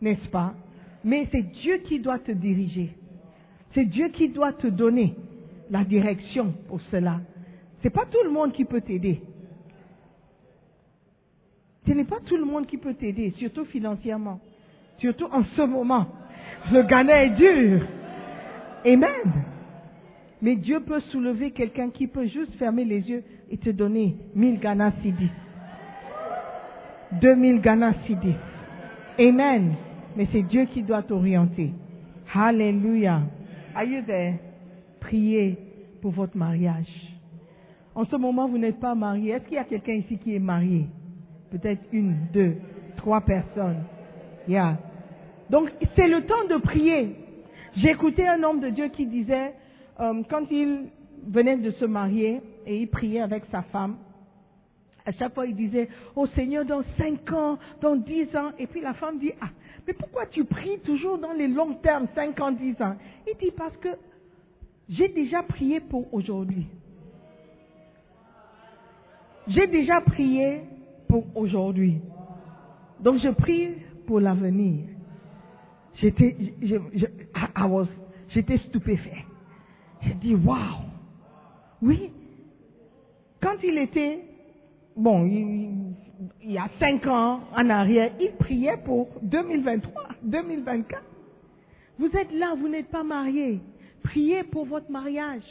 [0.00, 0.54] n'est-ce pas?
[1.02, 2.90] Mais c'est Dieu qui doit te diriger.
[3.74, 5.14] C'est Dieu qui doit te donner
[5.70, 7.20] la direction pour cela.
[7.82, 9.20] C'est pas tout le monde qui peut t'aider.
[11.86, 14.40] Ce n'est pas tout le monde qui peut t'aider, surtout financièrement,
[14.98, 16.06] surtout en ce moment.
[16.72, 17.86] Le Ghana est dur.
[18.86, 19.44] Amen.
[20.44, 24.60] Mais Dieu peut soulever quelqu'un qui peut juste fermer les yeux et te donner 1000
[24.60, 25.30] Ghana Sidi.
[27.12, 28.34] 2000 Ghana Sidi.
[29.18, 29.72] Amen.
[30.14, 31.70] Mais c'est Dieu qui doit t'orienter.
[32.34, 33.22] Hallelujah.
[33.74, 34.34] Are you there?
[35.00, 35.56] Priez
[36.02, 36.92] pour votre mariage.
[37.94, 39.30] En ce moment, vous n'êtes pas marié.
[39.30, 40.84] Est-ce qu'il y a quelqu'un ici qui est marié?
[41.52, 42.56] Peut-être une, deux,
[42.98, 43.82] trois personnes.
[44.46, 44.76] Yeah.
[45.48, 47.16] Donc, c'est le temps de prier.
[47.82, 49.54] Écouté un homme de Dieu qui disait,
[50.00, 50.88] euh, quand il
[51.26, 53.96] venait de se marier et il priait avec sa femme,
[55.06, 58.80] à chaque fois il disait, oh Seigneur, dans cinq ans, dans dix ans, et puis
[58.80, 59.48] la femme dit, ah,
[59.86, 62.96] mais pourquoi tu pries toujours dans les longs termes, cinq ans, dix ans?
[63.26, 63.88] Il dit, parce que
[64.88, 66.66] j'ai déjà prié pour aujourd'hui.
[69.46, 70.62] J'ai déjà prié
[71.08, 71.98] pour aujourd'hui.
[73.00, 73.70] Donc je prie
[74.06, 74.86] pour l'avenir.
[75.96, 76.36] J'étais,
[78.30, 79.24] j'étais stupéfait.
[80.04, 80.84] J'ai dit, waouh!
[81.82, 82.10] Oui.
[83.42, 84.24] Quand il était,
[84.96, 85.94] bon, il,
[86.42, 91.02] il y a cinq ans en arrière, il priait pour 2023, 2024.
[91.98, 93.60] Vous êtes là, vous n'êtes pas marié.
[94.02, 95.42] Priez pour votre mariage.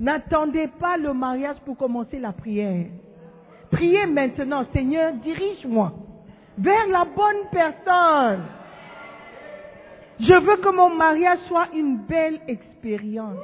[0.00, 2.86] N'attendez pas le mariage pour commencer la prière.
[3.70, 5.92] Priez maintenant, Seigneur, dirige-moi
[6.58, 8.42] vers la bonne personne.
[10.22, 13.38] Je veux que mon mariage soit une belle expérience.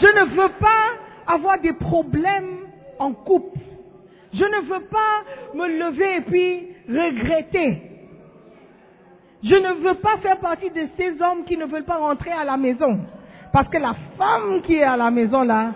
[0.00, 2.66] Je ne veux pas avoir des problèmes
[2.98, 3.58] en couple.
[4.34, 5.22] Je ne veux pas
[5.54, 7.82] me lever et puis regretter.
[9.42, 12.44] Je ne veux pas faire partie de ces hommes qui ne veulent pas rentrer à
[12.44, 13.00] la maison.
[13.54, 15.72] Parce que la femme qui est à la maison là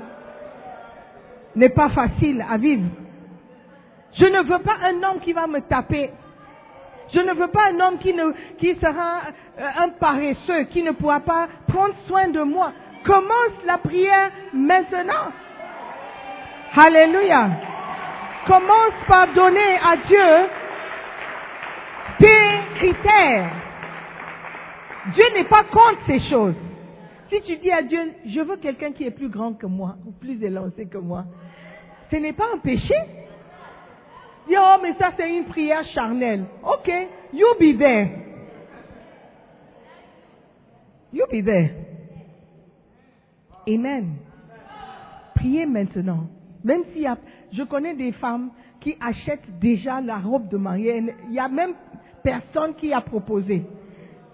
[1.57, 2.85] n'est pas facile à vivre.
[4.13, 6.11] Je ne veux pas un homme qui va me taper.
[7.13, 9.21] Je ne veux pas un homme qui, ne, qui sera
[9.59, 12.73] euh, un paresseux, qui ne pourra pas prendre soin de moi.
[13.05, 15.33] Commence la prière maintenant.
[16.77, 17.51] Alléluia.
[18.47, 20.49] Commence par donner à Dieu
[22.19, 23.51] tes critères.
[25.15, 26.55] Dieu n'est pas contre ces choses.
[27.31, 30.13] Si tu dis à Dieu, je veux quelqu'un qui est plus grand que moi, ou
[30.13, 31.25] plus élancé que moi,
[32.11, 32.95] ce n'est pas un péché.
[34.51, 36.45] Oh, mais ça c'est une prière charnelle.
[36.63, 36.91] Ok,
[37.33, 38.09] you be there.
[41.13, 41.71] You be there.
[43.69, 44.17] Amen.
[45.35, 46.27] Priez maintenant.
[46.63, 47.17] Même s'il y a,
[47.53, 51.03] je connais des femmes qui achètent déjà la robe de mariée.
[51.25, 51.75] Il n'y a même
[52.23, 53.63] personne qui a proposé.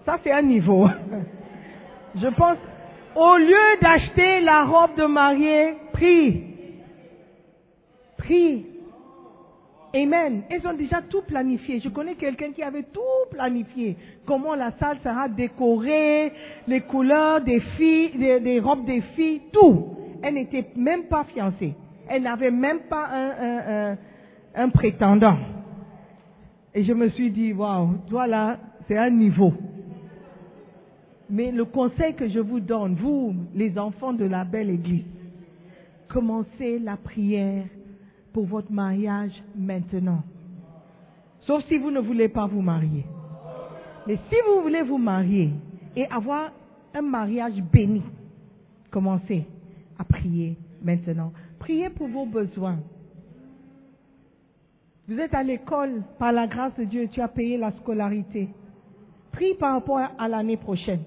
[0.05, 0.87] Ça c'est un niveau.
[2.15, 2.57] Je pense,
[3.15, 6.43] au lieu d'acheter la robe de mariée, prie.
[8.17, 8.70] Prie.
[9.93, 10.43] Amen.
[10.49, 11.81] Ils ont déjà tout planifié.
[11.81, 12.99] Je connais quelqu'un qui avait tout
[13.29, 13.97] planifié.
[14.25, 16.31] Comment la salle sera décorée,
[16.67, 19.97] les couleurs des filles, des, robes des filles, tout.
[20.23, 21.73] Elle n'était même pas fiancée.
[22.07, 23.97] Elle n'avait même pas un, un, un,
[24.55, 25.37] un prétendant.
[26.73, 29.53] Et je me suis dit, waouh, voilà, c'est un niveau.
[31.29, 35.05] Mais le conseil que je vous donne, vous, les enfants de la belle église,
[36.07, 37.65] commencez la prière
[38.33, 40.23] pour votre mariage maintenant.
[41.41, 43.05] Sauf si vous ne voulez pas vous marier.
[44.07, 45.51] Mais si vous voulez vous marier
[45.95, 46.51] et avoir
[46.93, 48.01] un mariage béni,
[48.89, 49.45] commencez
[49.97, 51.31] à prier maintenant.
[51.59, 52.79] Priez pour vos besoins.
[55.07, 58.49] Vous êtes à l'école, par la grâce de Dieu, tu as payé la scolarité.
[59.31, 61.01] Prie par rapport à l'année prochaine.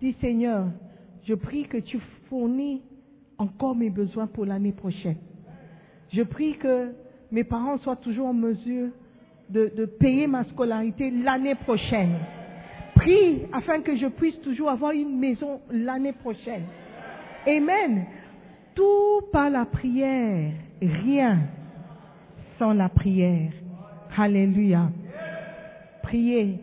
[0.00, 0.66] Dis Seigneur,
[1.24, 2.82] je prie que tu fournis
[3.38, 5.16] encore mes besoins pour l'année prochaine.
[6.12, 6.92] Je prie que
[7.30, 8.90] mes parents soient toujours en mesure
[9.48, 12.14] de, payer ma scolarité l'année prochaine.
[12.94, 16.64] Prie afin que je puisse toujours avoir une maison l'année prochaine.
[17.46, 18.06] Amen.
[18.74, 20.52] Tout par la prière.
[20.80, 21.40] Rien
[22.58, 23.52] sans la prière.
[24.16, 24.90] Alléluia.
[26.02, 26.58] Priez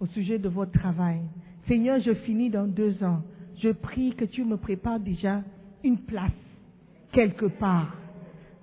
[0.00, 1.20] au sujet de votre travail.
[1.66, 3.22] Seigneur, je finis dans deux ans.
[3.62, 5.42] Je prie que tu me prépares déjà
[5.82, 6.30] une place
[7.12, 7.96] quelque part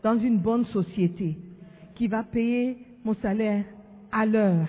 [0.03, 1.37] dans une bonne société
[1.95, 3.63] qui va payer mon salaire
[4.11, 4.67] à l'heure.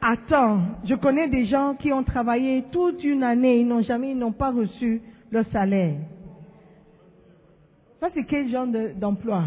[0.00, 4.18] Attends, je connais des gens qui ont travaillé toute une année, ils n'ont jamais, ils
[4.18, 5.96] n'ont pas reçu leur salaire.
[8.00, 9.44] Ça, c'est quel genre de- d'emploi?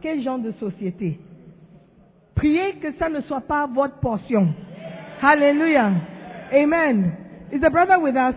[0.00, 1.18] quel genre de société?
[2.34, 4.48] Priez que ça ne soit pas votre portion.
[5.20, 5.92] Hallelujah.
[6.52, 7.12] Amen.
[7.52, 8.34] Is the brother with us?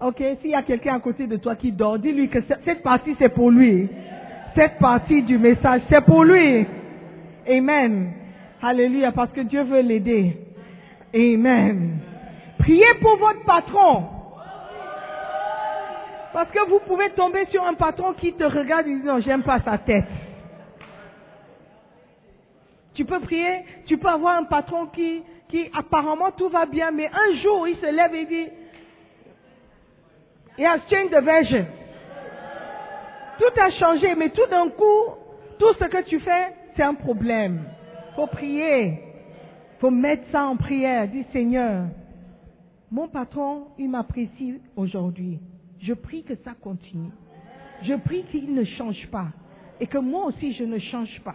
[0.00, 2.82] Ok, s'il y a quelqu'un à côté de toi qui dort, dis-lui que ce- cette
[2.82, 3.88] partie c'est pour lui.
[4.54, 6.66] Cette partie du message c'est pour lui.
[7.48, 8.12] Amen.
[8.62, 10.36] Alléluia, parce que Dieu veut l'aider.
[11.14, 11.98] Amen.
[12.58, 14.04] Priez pour votre patron.
[16.32, 19.42] Parce que vous pouvez tomber sur un patron qui te regarde et dit non, j'aime
[19.42, 20.04] pas sa tête.
[22.94, 27.06] Tu peux prier, tu peux avoir un patron qui, qui apparemment tout va bien, mais
[27.08, 28.46] un jour il se lève et dit,
[30.56, 31.66] He has changed the version.
[33.38, 35.14] Tout a changé, mais tout d'un coup,
[35.58, 37.64] tout ce que tu fais, c'est un problème.
[38.14, 38.98] Faut prier.
[39.80, 41.08] Faut mettre ça en prière.
[41.08, 41.86] Dis Seigneur,
[42.90, 45.38] mon patron, il m'apprécie aujourd'hui.
[45.80, 47.10] Je prie que ça continue.
[47.82, 49.28] Je prie qu'il ne change pas.
[49.80, 51.34] Et que moi aussi, je ne change pas.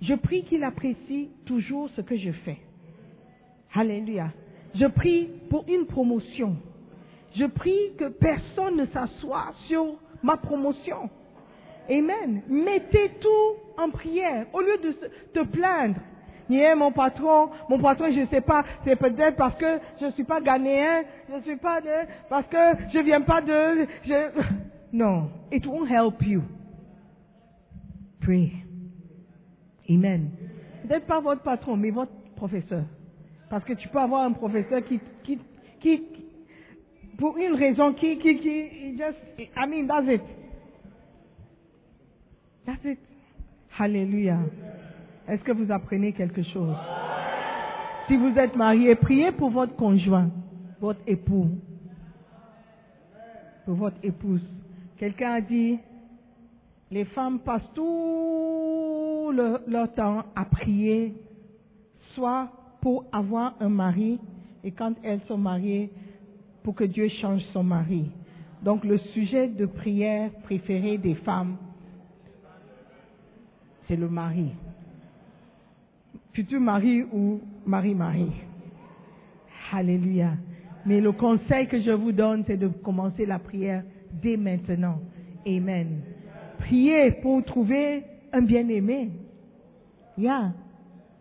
[0.00, 2.58] Je prie qu'il apprécie toujours ce que je fais.
[3.74, 4.30] Alléluia.
[4.74, 6.56] Je prie pour une promotion.
[7.36, 11.08] Je prie que personne ne s'assoie sur ma promotion.
[11.88, 12.42] Amen.
[12.48, 14.92] Mettez tout en prière au lieu de
[15.32, 15.96] te plaindre.
[16.48, 20.10] Yeah, mon patron, mon patron, je ne sais pas, c'est peut-être parce que je ne
[20.10, 22.56] suis pas ghanéen, je ne suis pas de, parce que
[22.92, 24.42] je viens pas de, je,
[24.92, 26.42] non, it won't help you.
[28.20, 28.52] Pray.
[29.88, 30.30] Amen.
[30.88, 32.82] Peut-être pas votre patron, mais votre professeur.
[33.48, 35.38] Parce que tu peux avoir un professeur qui, qui,
[35.80, 36.02] qui,
[37.20, 39.18] pour une raison qui, qui, qui, he just,
[39.56, 40.22] I mean, that's it.
[42.66, 42.98] That's it.
[43.78, 44.40] Hallelujah.
[45.28, 46.74] Est-ce que vous apprenez quelque chose?
[48.08, 50.30] Si vous êtes marié, priez pour votre conjoint,
[50.80, 51.48] votre époux,
[53.66, 54.42] pour votre épouse.
[54.98, 55.78] Quelqu'un a dit,
[56.90, 61.14] les femmes passent tout le- leur temps à prier,
[62.14, 62.48] soit
[62.80, 64.18] pour avoir un mari,
[64.64, 65.90] et quand elles sont mariées,
[66.62, 68.10] pour que Dieu change son mari.
[68.62, 71.56] Donc le sujet de prière préféré des femmes,
[73.88, 74.50] c'est le mari.
[76.32, 78.30] Futur mari ou mari-mari.
[79.72, 80.32] Alléluia.
[80.86, 83.82] Mais le conseil que je vous donne, c'est de commencer la prière
[84.22, 85.00] dès maintenant.
[85.46, 86.00] Amen.
[86.58, 89.10] Priez pour trouver un bien-aimé.
[90.16, 90.52] Yeah.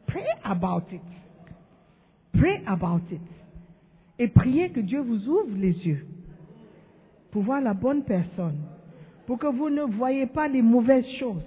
[0.07, 1.01] Pray about it.
[2.33, 3.21] Pray about it.
[4.19, 6.05] Et priez que Dieu vous ouvre les yeux
[7.31, 8.57] pour voir la bonne personne,
[9.25, 11.45] pour que vous ne voyez pas les mauvaises choses.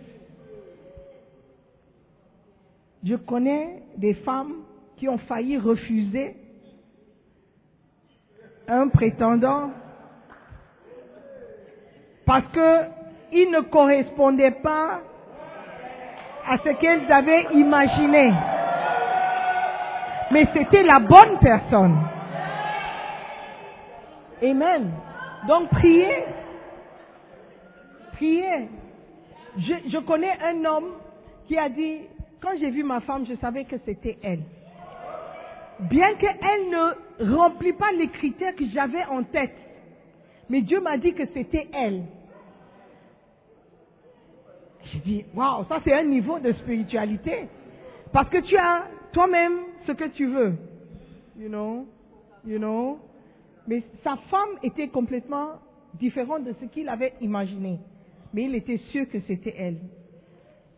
[3.04, 4.54] Je connais des femmes
[4.96, 6.36] qui ont failli refuser
[8.68, 9.70] un prétendant
[12.24, 15.00] parce qu'il ne correspondait pas
[16.46, 18.32] à ce qu'elles avaient imaginé.
[20.30, 21.96] Mais c'était la bonne personne.
[24.42, 24.90] Amen.
[25.46, 26.24] Donc priez.
[28.12, 28.68] Priez.
[29.56, 30.92] Je, je connais un homme
[31.46, 32.00] qui a dit,
[32.40, 34.42] quand j'ai vu ma femme, je savais que c'était elle.
[35.80, 39.56] Bien qu'elle ne remplit pas les critères que j'avais en tête.
[40.48, 42.02] Mais Dieu m'a dit que c'était elle.
[44.84, 47.48] J'ai dit, waouh, ça c'est un niveau de spiritualité.
[48.12, 50.54] Parce que tu as toi-même ce que tu veux.
[51.38, 51.86] You know?
[52.44, 52.98] You know?
[53.66, 55.60] Mais sa femme était complètement
[55.94, 57.78] différente de ce qu'il avait imaginé.
[58.34, 59.78] Mais il était sûr que c'était elle.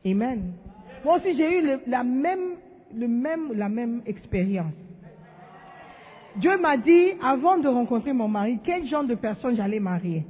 [0.05, 0.53] Amen.
[1.05, 4.73] Moi aussi, j'ai eu la même, expérience.
[6.37, 10.25] Dieu m'a dit, avant de rencontrer mon mari, quel genre de personne j'allais marier.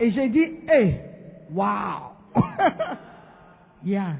[0.00, 1.00] Et j'ai dit, hey,
[1.52, 2.12] wow.
[3.84, 4.16] yeah.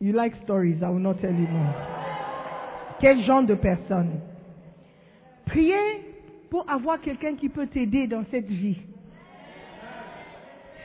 [0.00, 1.98] You like stories, I will not tell you more.
[3.00, 4.20] Quel genre de personne
[5.46, 6.04] Priez
[6.50, 8.78] pour avoir quelqu'un qui peut t'aider dans cette vie.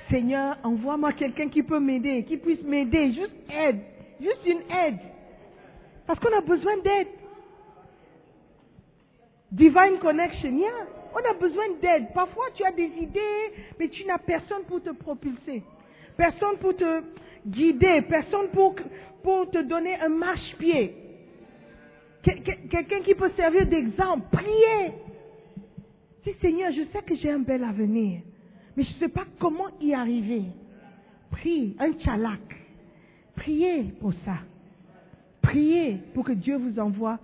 [0.09, 3.79] Seigneur, envoie-moi quelqu'un qui peut m'aider, qui puisse m'aider, juste aide,
[4.21, 4.99] juste une aide.
[6.05, 7.07] Parce qu'on a besoin d'aide.
[9.51, 10.69] Divine connection, yeah.
[11.15, 12.07] On a besoin d'aide.
[12.13, 15.63] Parfois, tu as des idées, mais tu n'as personne pour te propulser.
[16.17, 17.03] Personne pour te
[17.47, 18.01] guider.
[18.01, 18.75] Personne pour,
[19.21, 21.02] pour te donner un marche-pied.
[22.23, 24.25] Que- que- Quelqu'un qui peut servir d'exemple.
[24.31, 24.93] Priez.
[26.25, 28.21] Dis, Seigneur, je sais que j'ai un bel avenir,
[28.77, 30.43] mais je ne sais pas comment y arriver.
[31.31, 32.39] Prie, un tchalak.
[33.35, 34.37] Priez pour ça.
[35.41, 37.19] Priez pour que Dieu vous envoie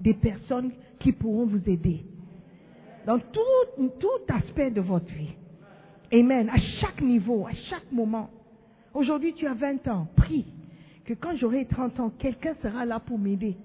[0.00, 0.70] des personnes
[1.00, 2.04] qui pourront vous aider
[3.06, 5.34] dans tout, tout aspect de votre vie.
[6.12, 6.48] Amen.
[6.50, 8.30] À chaque niveau, à chaque moment.
[8.94, 10.06] Aujourd'hui, tu as 20 ans.
[10.16, 10.46] Prie
[11.04, 13.56] que quand j'aurai 30 ans, quelqu'un sera là pour m'aider.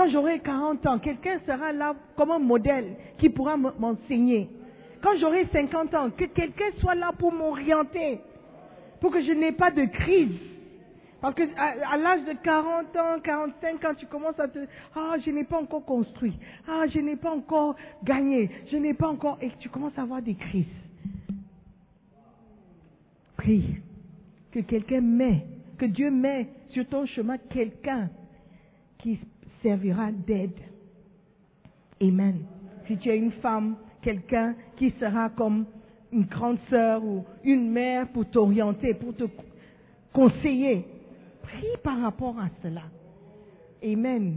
[0.00, 4.48] Quand j'aurai 40 ans, quelqu'un sera là comme un modèle qui pourra m'enseigner.
[5.02, 8.18] Quand j'aurai 50 ans, que quelqu'un soit là pour m'orienter,
[8.98, 10.40] pour que je n'ai pas de crise.
[11.20, 14.60] Parce que à, à l'âge de 40 ans, 45 ans, tu commences à te,
[14.96, 16.32] ah, je n'ai pas encore construit,
[16.66, 20.22] ah, je n'ai pas encore gagné, je n'ai pas encore, et tu commences à avoir
[20.22, 20.64] des crises.
[23.36, 23.76] Prie
[24.50, 25.44] que quelqu'un met,
[25.76, 28.08] que Dieu met sur ton chemin quelqu'un
[28.96, 29.18] qui
[29.62, 30.58] servira d'aide.
[32.02, 32.40] Amen.
[32.86, 35.66] Si tu es une femme, quelqu'un qui sera comme
[36.12, 39.24] une grande sœur ou une mère pour t'orienter, pour te
[40.12, 40.84] conseiller,
[41.42, 42.82] prie par rapport à cela.
[43.82, 44.36] Amen.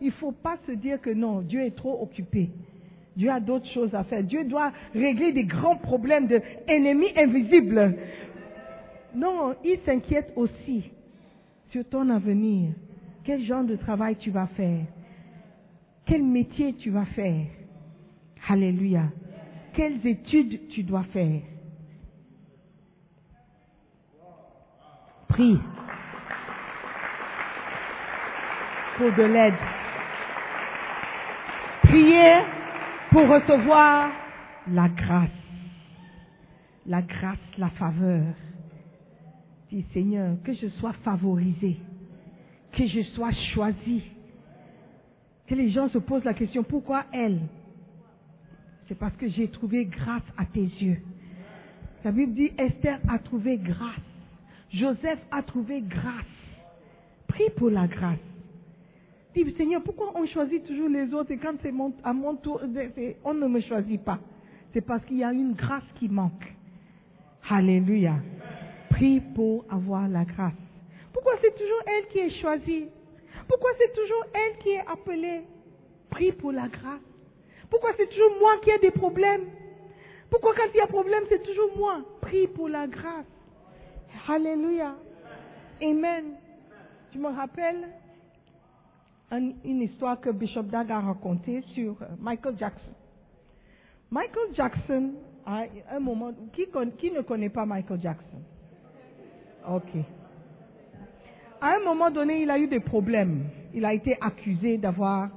[0.00, 2.50] Il ne faut pas se dire que non, Dieu est trop occupé.
[3.16, 4.22] Dieu a d'autres choses à faire.
[4.22, 7.94] Dieu doit régler des grands problèmes d'ennemis invisibles.
[9.14, 10.90] Non, il s'inquiète aussi
[11.70, 12.70] sur ton avenir.
[13.24, 14.84] Quel genre de travail tu vas faire?
[16.06, 17.46] Quel métier tu vas faire?
[18.48, 19.04] Alléluia.
[19.74, 21.40] Quelles études tu dois faire?
[25.28, 25.58] Prie
[28.98, 29.54] pour de l'aide.
[31.84, 32.42] Priez
[33.10, 34.10] pour recevoir
[34.68, 35.30] la grâce.
[36.86, 38.34] La grâce, la faveur.
[39.70, 41.78] Dis Seigneur, que je sois favorisé,
[42.72, 44.02] que je sois choisi.
[45.46, 47.40] Que les gens se posent la question, pourquoi elle?
[48.88, 51.00] C'est parce que j'ai trouvé grâce à tes yeux.
[52.04, 54.00] La Bible dit, Esther a trouvé grâce.
[54.72, 56.24] Joseph a trouvé grâce.
[57.28, 58.18] Prie pour la grâce.
[59.34, 61.72] Dis, Seigneur, pourquoi on choisit toujours les autres et quand c'est
[62.04, 62.60] à mon tour,
[63.24, 64.18] on ne me choisit pas?
[64.72, 66.54] C'est parce qu'il y a une grâce qui manque.
[67.48, 68.16] Alléluia.
[68.90, 70.52] Prie pour avoir la grâce.
[71.12, 72.88] Pourquoi c'est toujours elle qui est choisie?
[73.48, 75.42] Pourquoi c'est toujours elle qui est appelée?
[76.10, 77.00] Prie pour la grâce.
[77.70, 79.46] Pourquoi c'est toujours moi qui ai des problèmes?
[80.30, 82.00] Pourquoi quand il y a problème, c'est toujours moi?
[82.20, 83.26] Prie pour la grâce.
[84.28, 84.94] Alléluia.
[85.82, 86.34] Amen.
[87.10, 87.88] Tu me rappelles
[89.30, 92.92] un- une histoire que Bishop Dag a racontée sur euh, Michael Jackson.
[94.10, 95.14] Michael Jackson,
[95.46, 96.66] à un moment, qui,
[96.98, 98.42] qui ne connaît pas Michael Jackson?
[99.68, 99.90] Ok.
[101.62, 103.44] À un moment donné, il a eu des problèmes.
[103.72, 105.30] Il a été accusé d'avoir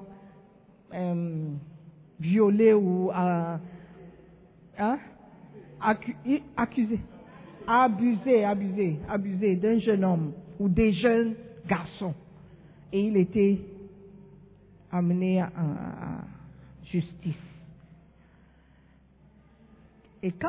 [0.91, 1.49] euh,
[2.19, 3.57] violé ou euh,
[4.79, 4.97] hein,
[5.79, 6.99] accusé,
[7.67, 11.35] abusé, abusé, abusé d'un jeune homme ou des jeunes
[11.67, 12.15] garçons.
[12.91, 13.59] Et il était
[14.91, 15.51] amené à
[16.85, 17.35] justice.
[20.23, 20.47] Et quand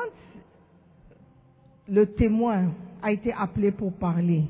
[1.86, 2.72] le témoin
[3.02, 4.44] a été appelé pour parler,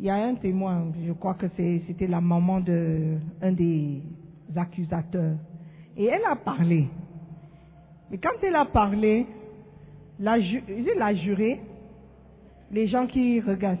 [0.00, 4.00] il y a un témoin, je crois que c'était la maman de un des
[4.56, 5.36] accusateurs,
[5.94, 6.88] et elle a parlé.
[8.10, 9.26] Mais quand elle a parlé,
[10.18, 10.38] la,
[10.96, 11.60] la juré,
[12.72, 13.76] les gens qui regardent,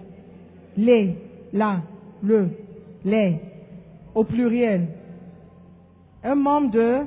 [0.76, 1.16] les,
[1.54, 1.80] la,
[2.22, 2.50] le,
[3.02, 3.40] les,
[4.14, 4.88] au pluriel,
[6.22, 6.98] un membre de,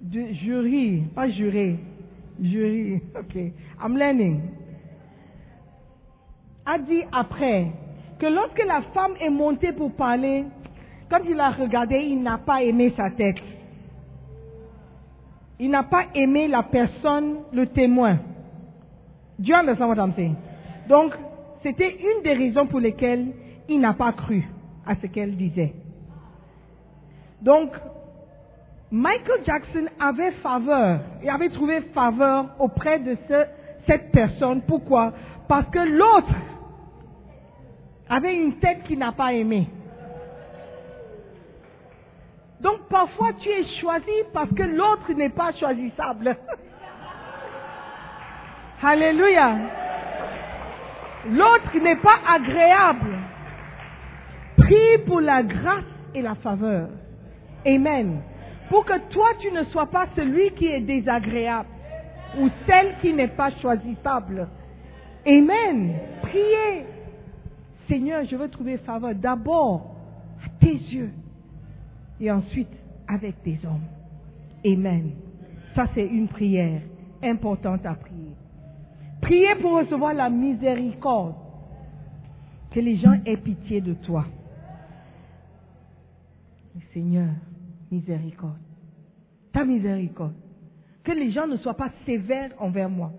[0.00, 1.78] de jury, pas juré,
[2.40, 3.36] jury, ok,
[3.82, 4.40] I'm learning,
[6.66, 7.66] a dit après
[8.18, 10.44] que lorsque la femme est montée pour parler,
[11.10, 13.36] quand il a regardé, il n'a pas aimé sa tête.
[15.58, 18.18] Il n'a pas aimé la personne, le témoin.
[19.38, 20.34] Dieu understand what I'm saying?
[20.88, 21.12] Donc,
[21.62, 23.28] c'était une des raisons pour lesquelles
[23.68, 24.44] il n'a pas cru
[24.86, 25.72] à ce qu'elle disait.
[27.42, 27.70] Donc,
[28.90, 33.46] Michael Jackson avait faveur, il avait trouvé faveur auprès de ce-
[33.86, 34.62] cette personne.
[34.62, 35.12] Pourquoi?
[35.48, 36.34] Parce que l'autre
[38.08, 39.68] avait une tête qu'il n'a pas aimée.
[42.60, 46.36] Donc parfois tu es choisi parce que l'autre n'est pas choisissable.
[48.82, 49.56] Alléluia.
[51.30, 53.18] L'autre n'est pas agréable.
[54.56, 55.84] Prie pour la grâce
[56.14, 56.88] et la faveur.
[57.66, 58.20] Amen.
[58.68, 61.68] Pour que toi, tu ne sois pas celui qui est désagréable
[62.38, 64.48] ou celle qui n'est pas choisissable.
[65.26, 65.98] Amen.
[66.22, 66.86] Priez.
[67.88, 69.96] Seigneur, je veux trouver faveur d'abord
[70.44, 71.12] à tes yeux
[72.20, 72.72] et ensuite
[73.06, 73.86] avec tes hommes.
[74.64, 75.12] Amen.
[75.74, 76.80] Ça, c'est une prière
[77.22, 78.34] importante à prier.
[79.20, 81.34] Priez pour recevoir la miséricorde.
[82.70, 84.26] Que les gens aient pitié de toi.
[86.92, 87.28] Seigneur,
[87.90, 88.58] miséricorde.
[89.52, 90.34] Ta miséricorde.
[91.04, 93.12] Que les gens ne soient pas sévères envers moi.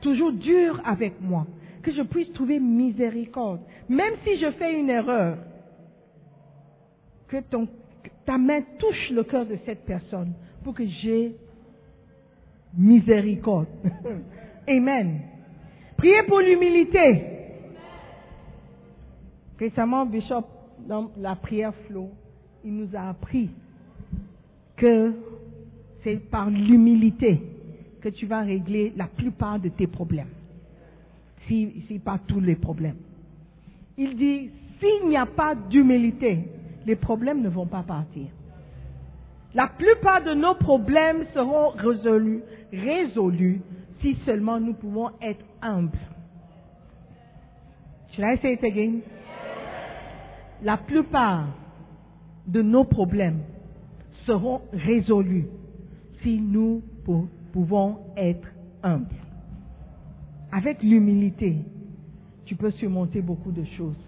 [0.00, 1.46] Toujours durs avec moi.
[1.84, 3.60] Que je puisse trouver miséricorde.
[3.88, 5.36] Même si je fais une erreur.
[7.28, 7.36] Que
[8.24, 10.32] ta main touche le cœur de cette personne
[10.62, 11.36] pour que j'ai
[12.76, 13.68] miséricorde.
[14.68, 15.20] Amen.
[15.96, 17.24] Priez pour l'humilité.
[19.58, 20.44] Récemment, Bishop,
[20.88, 22.10] dans la prière flow,
[22.64, 23.50] il nous a appris
[24.76, 25.12] que
[26.02, 27.40] c'est par l'humilité
[28.00, 30.28] que tu vas régler la plupart de tes problèmes.
[31.46, 32.96] Si, pas tous les problèmes.
[33.98, 36.48] Il dit, s'il n'y a pas d'humilité,
[36.86, 38.26] les problèmes ne vont pas partir.
[39.54, 41.70] La plupart de nos problèmes seront
[42.72, 43.60] résolus,
[44.00, 45.98] si seulement nous pouvons être humbles.
[48.12, 49.00] Should I say it again?
[50.62, 51.46] La plupart
[52.46, 53.40] de nos problèmes
[54.26, 55.46] seront résolus
[56.22, 58.48] si nous pou- pouvons être
[58.82, 59.06] humbles.
[60.56, 61.56] Avec l'humilité,
[62.44, 63.98] tu peux surmonter beaucoup de choses.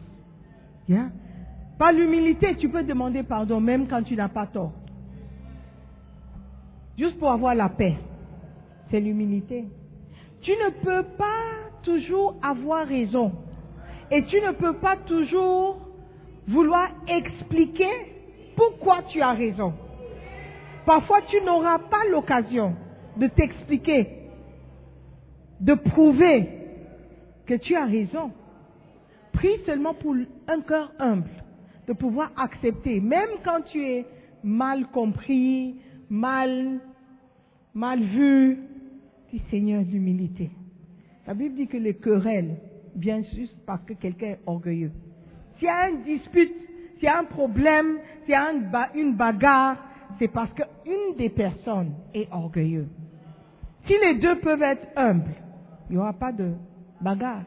[1.76, 4.70] Par l'humilité, tu peux demander pardon même quand tu n'as pas tort.
[6.96, 7.96] Juste pour avoir la paix.
[8.90, 9.64] C'est l'humilité.
[10.40, 13.32] Tu ne peux pas toujours avoir raison.
[14.12, 15.78] Et tu ne peux pas toujours
[16.46, 17.90] vouloir expliquer
[18.54, 19.74] pourquoi tu as raison.
[20.86, 22.76] Parfois, tu n'auras pas l'occasion
[23.16, 24.15] de t'expliquer,
[25.60, 26.48] de prouver
[27.46, 28.30] que tu as raison.
[29.32, 30.14] Prie seulement pour
[30.48, 31.28] un cœur humble,
[31.86, 34.06] de pouvoir accepter, même quand tu es
[34.42, 35.76] mal compris,
[36.08, 36.80] mal,
[37.74, 38.58] mal vu,
[39.32, 40.50] dis Seigneur l'humilité.
[41.26, 42.56] La Bible dit que les querelles
[42.94, 44.92] viennent juste parce que quelqu'un est orgueilleux.
[45.58, 46.52] S'il y a une dispute,
[46.94, 49.76] s'il y a un problème, s'il y a un ba- une bagarre,
[50.18, 52.88] c'est parce qu'une des personnes est orgueilleuse.
[53.86, 55.34] Si les deux peuvent être humbles,
[55.88, 56.52] il n'y aura pas de
[57.00, 57.42] bagarre.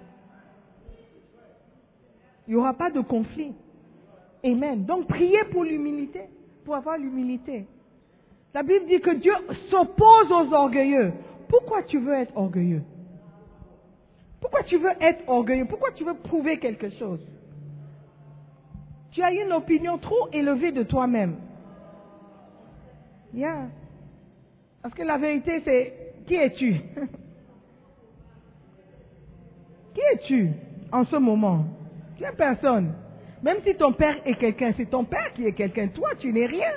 [2.48, 3.54] Il n'y aura pas de conflit.
[4.44, 4.86] Amen.
[4.86, 6.22] Donc priez pour l'humilité,
[6.66, 7.68] pour avoir l'humilité.
[8.54, 9.34] La Bible dit que Dieu
[9.70, 11.14] s'oppose aux orgueilleux.
[11.48, 12.84] Pourquoi tu veux être orgueilleux?
[14.42, 15.66] Pourquoi tu veux être orgueilleux?
[15.66, 17.20] Pourquoi tu veux prouver quelque chose?
[19.12, 21.36] Tu as une opinion trop élevée de toi-même.
[23.34, 23.68] Yeah.
[24.82, 26.76] Parce que la vérité, c'est qui es-tu?
[30.00, 30.52] Qui es-tu
[30.94, 31.66] en ce moment?
[32.18, 32.94] Tu es personne.
[33.44, 35.90] Même si ton père est quelqu'un, c'est ton père qui est quelqu'un.
[35.90, 36.72] Toi, tu n'es rien.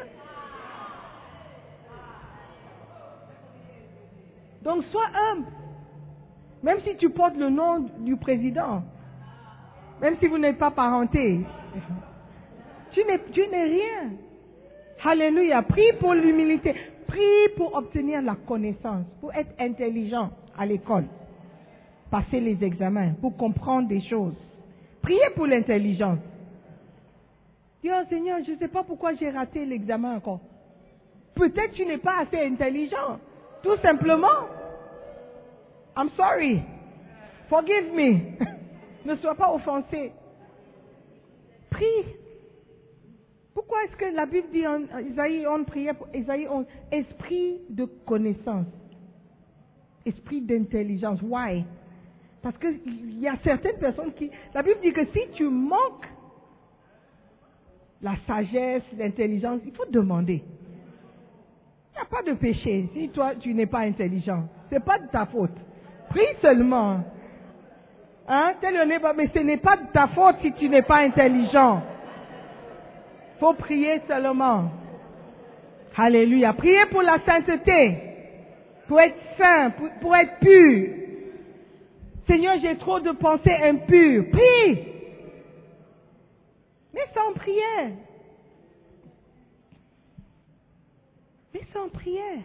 [4.62, 5.46] Donc sois humble.
[6.64, 8.82] Même si tu portes le nom du président,
[10.00, 11.40] même si vous n'êtes pas parenté,
[12.90, 14.10] tu n'es, tu n'es rien.
[15.04, 15.62] Alléluia.
[15.62, 16.74] Prie pour l'humilité.
[17.06, 21.04] Prie pour obtenir la connaissance, pour être intelligent à l'école.
[22.12, 24.34] Passer les examens, pour comprendre des choses.
[25.00, 26.18] Priez pour l'intelligence.
[27.82, 30.40] Dis, oh Seigneur, je ne sais pas pourquoi j'ai raté l'examen encore.
[31.34, 33.18] Peut-être tu n'es pas assez intelligent.
[33.62, 34.46] Tout simplement.
[35.96, 36.62] I'm sorry.
[37.48, 38.18] Forgive me.
[39.06, 40.12] ne sois pas offensé.
[41.70, 42.04] Prie.
[43.54, 47.86] Pourquoi est-ce que la Bible dit en Isaïe, on priait pour Isaïe 11, esprit de
[47.86, 48.66] connaissance,
[50.04, 51.20] esprit d'intelligence.
[51.22, 51.64] Why?
[52.43, 56.07] Parce qu'il y a certaines personnes qui, la Bible dit que si tu manques
[58.03, 60.43] la sagesse, l'intelligence, il faut demander.
[61.93, 64.49] Il n'y a pas de péché si toi tu n'es pas intelligent.
[64.70, 65.53] C'est pas de ta faute.
[66.09, 67.05] Prie seulement.
[68.26, 68.55] Hein?
[69.16, 71.82] Mais ce n'est pas de ta faute si tu n'es pas intelligent.
[73.38, 74.70] Faut prier seulement.
[75.97, 76.55] Alléluia.
[76.55, 77.99] Priez pour la sainteté.
[78.88, 79.70] Pour être saint,
[80.01, 81.01] pour être pur.
[82.26, 84.24] Seigneur, j'ai trop de pensées impures.
[84.30, 84.88] Prie.
[86.94, 87.92] Mais sans prière.
[91.54, 92.42] Mais sans prière.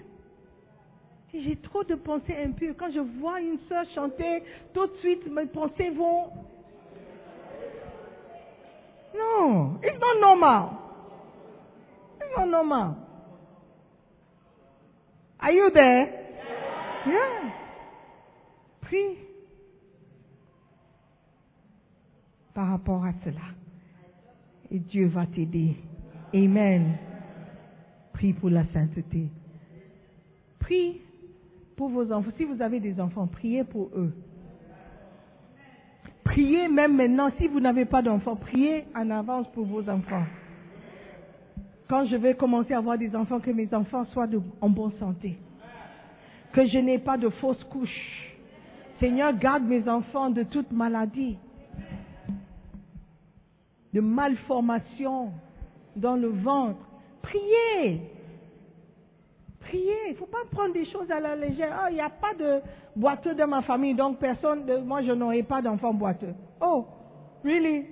[1.34, 2.74] J'ai trop de pensées impures.
[2.78, 6.32] Quand je vois une soeur chanter, tout de suite mes pensées vont.
[9.16, 10.70] Non, it's not normal.
[12.38, 12.96] en ont marre.
[15.40, 16.08] Are you there?
[17.06, 17.54] Yeah.
[18.82, 19.27] Prie
[22.58, 23.54] par rapport à cela.
[24.72, 25.76] Et Dieu va t'aider.
[26.34, 26.98] Amen.
[28.14, 29.28] Prie pour la sainteté.
[30.58, 31.00] Prie
[31.76, 32.32] pour vos enfants.
[32.36, 34.12] Si vous avez des enfants, priez pour eux.
[36.24, 40.26] Priez même maintenant, si vous n'avez pas d'enfants, priez en avance pour vos enfants.
[41.88, 44.28] Quand je vais commencer à avoir des enfants, que mes enfants soient
[44.62, 45.38] en bonne santé.
[46.54, 48.36] Que je n'ai pas de fausses couches.
[49.00, 51.38] Seigneur, garde mes enfants de toute maladie,
[53.94, 55.32] de malformation
[55.96, 56.80] dans le ventre.
[57.22, 58.02] Priez.
[59.60, 59.96] Priez.
[60.08, 61.82] Il ne faut pas prendre des choses à la légère.
[61.84, 62.62] Oh, il n'y a pas de
[62.96, 66.34] boiteux dans ma famille, donc personne, moi je n'aurai pas d'enfant boiteux.
[66.62, 66.86] Oh,
[67.44, 67.86] really?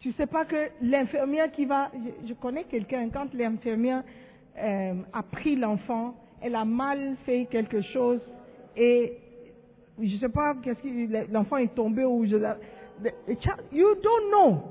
[0.00, 1.90] Tu sais pas que l'infirmière qui va,
[2.26, 4.04] je, connais quelqu'un, quand l'infirmière
[4.56, 8.20] euh, a pris l'enfant, elle a mal fait quelque chose
[8.76, 9.16] et
[10.00, 12.36] je sais pas qu'est-ce que l'enfant est tombé ou je,
[13.02, 14.62] the- child- you don't know.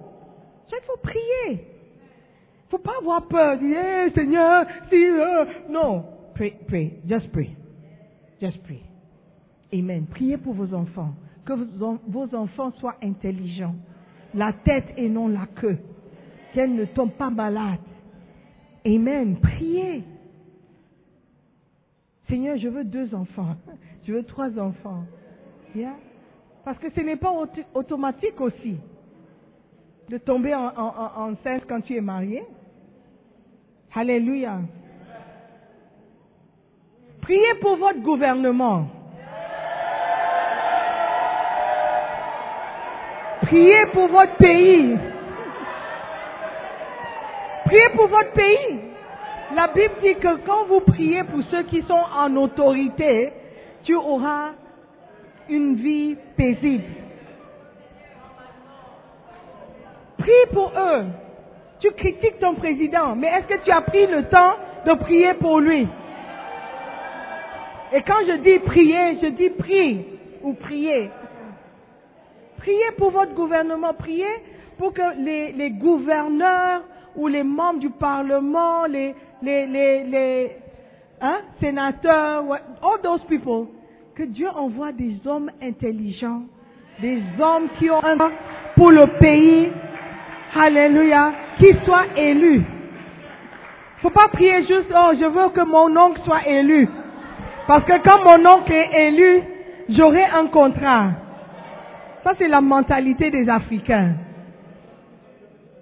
[0.71, 1.51] Il faut prier.
[1.51, 3.57] Il faut pas avoir peur.
[3.57, 6.03] Dire, Eh, Seigneur, si, euh, non.
[6.35, 7.55] Pray, pray, just pray.
[8.41, 8.81] Just pray.
[9.73, 10.05] Amen.
[10.07, 11.13] Priez pour vos enfants.
[11.45, 13.75] Que vos enfants soient intelligents.
[14.33, 15.77] La tête et non la queue.
[16.53, 17.79] Qu'elles ne tombent pas malades.
[18.85, 19.37] Amen.
[19.41, 20.03] Priez.
[22.29, 23.55] Seigneur, je veux deux enfants.
[24.05, 25.05] Je veux trois enfants.
[25.75, 25.95] Yeah?
[26.67, 28.75] Parce que ce n'est pas auto- automatique aussi
[30.09, 32.43] de tomber en, en- en- enceinte quand tu es marié.
[33.95, 34.57] Alléluia.
[37.21, 38.85] Priez pour votre gouvernement.
[43.43, 44.97] Priez pour votre pays.
[47.63, 48.79] Priez pour votre pays.
[49.55, 53.31] La Bible dit que quand vous priez pour ceux qui sont en autorité,
[53.85, 54.49] tu auras
[55.49, 56.83] une vie paisible.
[60.17, 61.05] Prie pour eux.
[61.79, 64.53] Tu critiques ton président, mais est-ce que tu as pris le temps
[64.85, 65.87] de prier pour lui?
[67.93, 70.05] Et quand je dis prier, je dis prie
[70.41, 71.09] ou prier.
[72.57, 74.25] Priez pour votre gouvernement, priez
[74.77, 76.81] pour que les, gouverneurs
[77.15, 79.15] ou les membres du Parlement, les,
[81.21, 82.43] hein, sénateurs,
[82.81, 83.67] all those people,
[84.17, 86.41] que Dieu envoie des hommes intelligents,
[86.99, 88.17] des hommes qui ont un
[88.75, 89.69] pour le pays,
[90.55, 92.63] alléluia, qui soient élus.
[94.01, 96.89] Faut pas prier juste, oh, je veux que mon oncle soit élu.
[97.67, 99.41] Parce que quand mon oncle est élu,
[99.89, 101.11] j'aurai un contrat.
[102.23, 104.15] Ça, c'est la mentalité des Africains.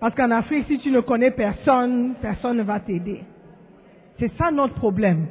[0.01, 3.23] Parce qu'en Afrique, si tu ne connais personne, personne ne va t'aider.
[4.19, 5.25] C'est ça notre problème.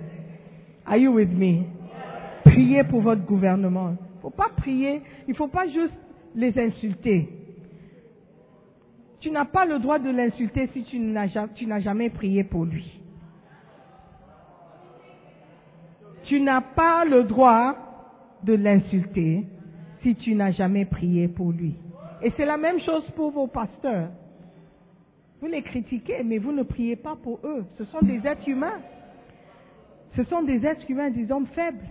[0.86, 1.64] Are you with me?
[2.44, 3.90] Priez pour votre gouvernement.
[3.90, 5.94] Il ne faut pas prier, il ne faut pas juste
[6.34, 7.28] les insulter.
[9.20, 13.00] Tu n'as pas le droit de l'insulter si tu n'as jamais prié pour lui.
[16.24, 17.76] Tu n'as pas le droit
[18.42, 19.44] de l'insulter
[20.02, 21.74] si tu n'as jamais prié pour lui.
[22.22, 24.10] Et c'est la même chose pour vos pasteurs.
[25.40, 27.64] Vous les critiquez, mais vous ne priez pas pour eux.
[27.76, 28.80] Ce sont des êtres humains.
[30.16, 31.84] Ce sont des êtres humains, des hommes faibles.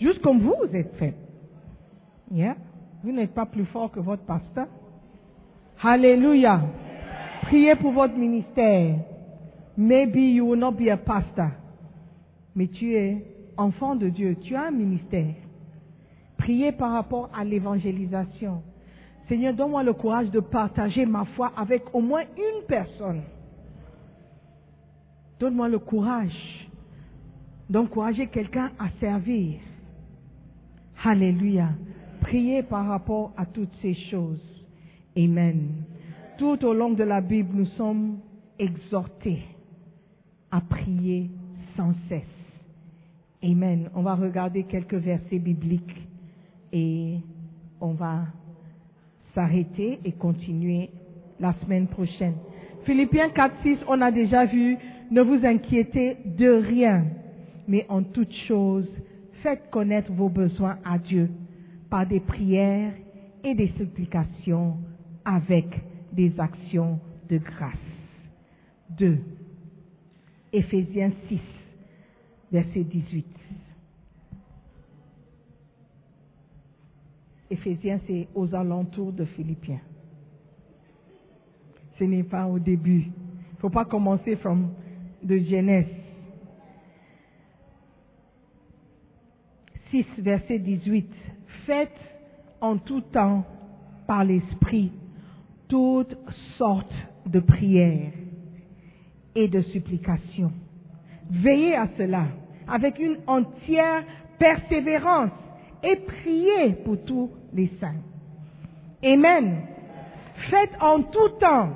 [0.00, 1.16] Juste comme vous, vous êtes faibles.
[2.30, 2.56] Yeah?
[3.02, 4.66] Vous n'êtes pas plus fort que votre pasteur.
[5.82, 6.62] Alléluia.
[7.42, 8.96] Priez pour votre ministère.
[9.76, 11.50] Maybe you will not be a pastor.
[12.54, 13.24] Mais tu es
[13.56, 14.36] enfant de Dieu.
[14.42, 15.34] Tu as un ministère.
[16.38, 18.62] Priez par rapport à l'évangélisation.
[19.28, 23.22] Seigneur, donne-moi le courage de partager ma foi avec au moins une personne.
[25.38, 26.68] Donne-moi le courage
[27.68, 29.58] d'encourager quelqu'un à servir.
[31.04, 31.68] Alléluia.
[32.20, 34.42] Priez par rapport à toutes ces choses.
[35.16, 35.68] Amen.
[36.38, 38.18] Tout au long de la Bible, nous sommes
[38.58, 39.42] exhortés
[40.50, 41.30] à prier
[41.76, 42.22] sans cesse.
[43.42, 43.90] Amen.
[43.94, 46.06] On va regarder quelques versets bibliques
[46.72, 47.18] et
[47.80, 48.24] on va
[49.34, 50.90] s'arrêter et continuer
[51.38, 52.34] la semaine prochaine.
[52.84, 54.76] Philippiens 4, 6, on a déjà vu,
[55.10, 57.04] ne vous inquiétez de rien,
[57.68, 58.88] mais en toute chose,
[59.46, 61.30] faites connaître vos besoins à Dieu
[61.88, 62.92] par des prières
[63.44, 64.76] et des supplications
[65.24, 65.66] avec
[66.10, 66.98] des actions
[67.30, 67.76] de grâce.
[68.98, 69.20] 2.
[70.52, 71.38] Éphésiens 6,
[72.50, 73.24] verset 18.
[77.52, 79.80] Éphésiens, c'est aux alentours de Philippiens.
[82.00, 83.02] Ce n'est pas au début.
[83.02, 84.36] Il ne faut pas commencer
[85.22, 85.86] de Genèse.
[89.96, 91.06] 6, verset 18.
[91.66, 91.90] Faites
[92.60, 93.44] en tout temps
[94.06, 94.92] par l'Esprit
[95.68, 96.16] toutes
[96.58, 96.92] sortes
[97.26, 98.12] de prières
[99.34, 100.52] et de supplications.
[101.30, 102.24] Veillez à cela
[102.68, 104.04] avec une entière
[104.38, 105.30] persévérance
[105.82, 108.02] et priez pour tous les saints.
[109.02, 109.62] Amen.
[110.50, 111.70] Faites en tout temps,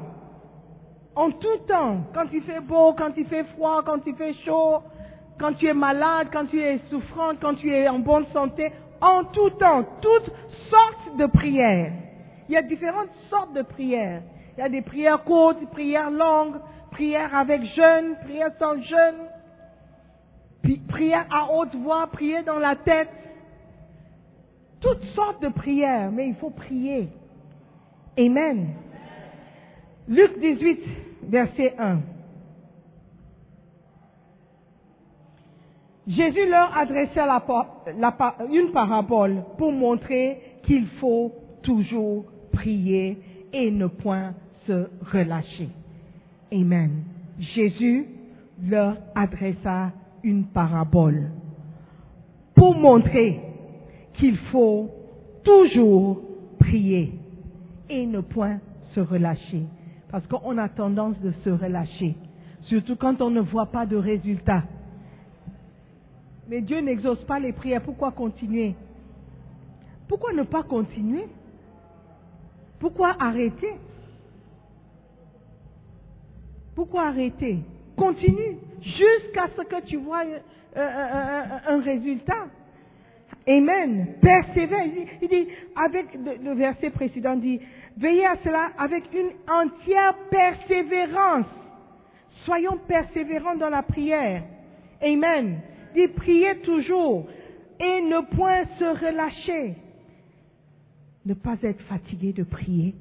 [1.17, 4.83] en tout temps, quand il fait beau, quand il fait froid, quand il fait chaud,
[5.41, 8.71] quand tu es malade, quand tu es souffrant, quand tu es en bonne santé,
[9.01, 10.31] en tout temps, toutes
[10.69, 11.93] sortes de prières.
[12.49, 14.23] Il y a différentes sortes de prières.
[14.57, 16.57] Il y a des prières courtes, des prières longues,
[16.91, 23.09] prières avec jeûne, prières sans jeûne, prières à haute voix, prières dans la tête.
[24.81, 27.09] Toutes sortes de prières, mais il faut prier.
[28.19, 28.75] Amen.
[30.07, 30.81] Luc 18,
[31.23, 31.99] verset 1.
[36.07, 37.45] Jésus leur adressa la,
[37.99, 41.33] la, une parabole pour montrer qu'il faut
[41.63, 43.19] toujours prier
[43.53, 44.35] et ne point
[44.67, 45.69] se relâcher.
[46.53, 47.05] Amen.
[47.39, 48.07] Jésus
[48.63, 49.93] leur adressa
[50.23, 51.31] une parabole
[52.55, 53.41] pour montrer
[54.15, 54.91] qu'il faut
[55.43, 56.21] toujours
[56.59, 57.15] prier
[57.89, 58.59] et ne point
[58.95, 59.63] se relâcher.
[60.11, 62.17] Parce qu'on a tendance de se relâcher,
[62.63, 64.65] surtout quand on ne voit pas de résultats.
[66.51, 67.81] Mais Dieu n'exauce pas les prières.
[67.81, 68.75] Pourquoi continuer?
[70.09, 71.27] Pourquoi ne pas continuer?
[72.81, 73.75] Pourquoi arrêter?
[76.75, 77.59] Pourquoi arrêter?
[77.97, 80.41] Continue jusqu'à ce que tu vois euh,
[80.77, 82.49] euh, euh, un résultat.
[83.47, 84.15] Amen.
[84.21, 84.87] Persévère.
[85.23, 85.47] Il dit,
[85.77, 87.61] avec le verset précédent dit,
[87.97, 91.47] veillez à cela avec une entière persévérance.
[92.45, 94.43] Soyons persévérants dans la prière.
[95.01, 95.61] Amen.
[95.95, 97.27] Dit, priez toujours
[97.79, 99.75] et ne point se relâcher.
[101.27, 102.95] Ne pas être fatigué de prier.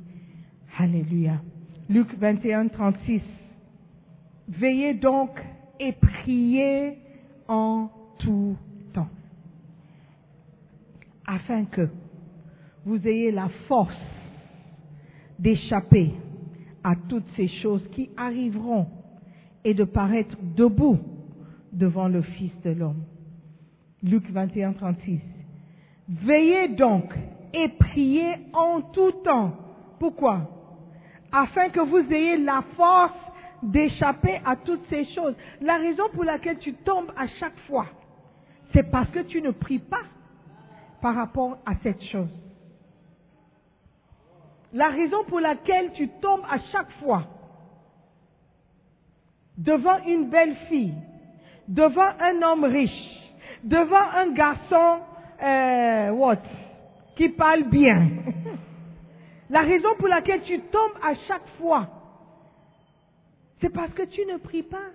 [0.77, 1.41] Alléluia.
[1.89, 3.21] Luc 21, 36.
[4.47, 5.31] Veillez donc
[5.79, 6.97] et priez
[7.47, 8.57] en tout
[8.93, 9.09] temps,
[11.25, 11.89] afin que
[12.85, 13.95] vous ayez la force
[15.37, 16.11] d'échapper
[16.83, 18.87] à toutes ces choses qui arriveront
[19.63, 20.99] et de paraître debout
[21.71, 23.03] devant le Fils de l'homme.
[24.03, 25.19] Luc 21, 36.
[26.07, 27.13] Veillez donc
[27.53, 29.53] et priez en tout temps.
[29.99, 30.49] Pourquoi?
[31.31, 33.13] Afin que vous ayez la force
[33.61, 35.35] d'échapper à toutes ces choses.
[35.61, 37.85] La raison pour laquelle tu tombes à chaque fois,
[38.73, 40.03] c'est parce que tu ne pries pas
[41.01, 42.29] par rapport à cette chose.
[44.73, 47.23] La raison pour laquelle tu tombes à chaque fois
[49.57, 50.93] devant une belle fille,
[51.69, 53.31] devant un homme riche,
[53.63, 54.99] devant un garçon,
[55.41, 56.41] euh, what,
[57.15, 58.09] qui parle bien.
[59.49, 61.87] La raison pour laquelle tu tombes à chaque fois,
[63.61, 64.89] c'est parce que tu ne pries pas.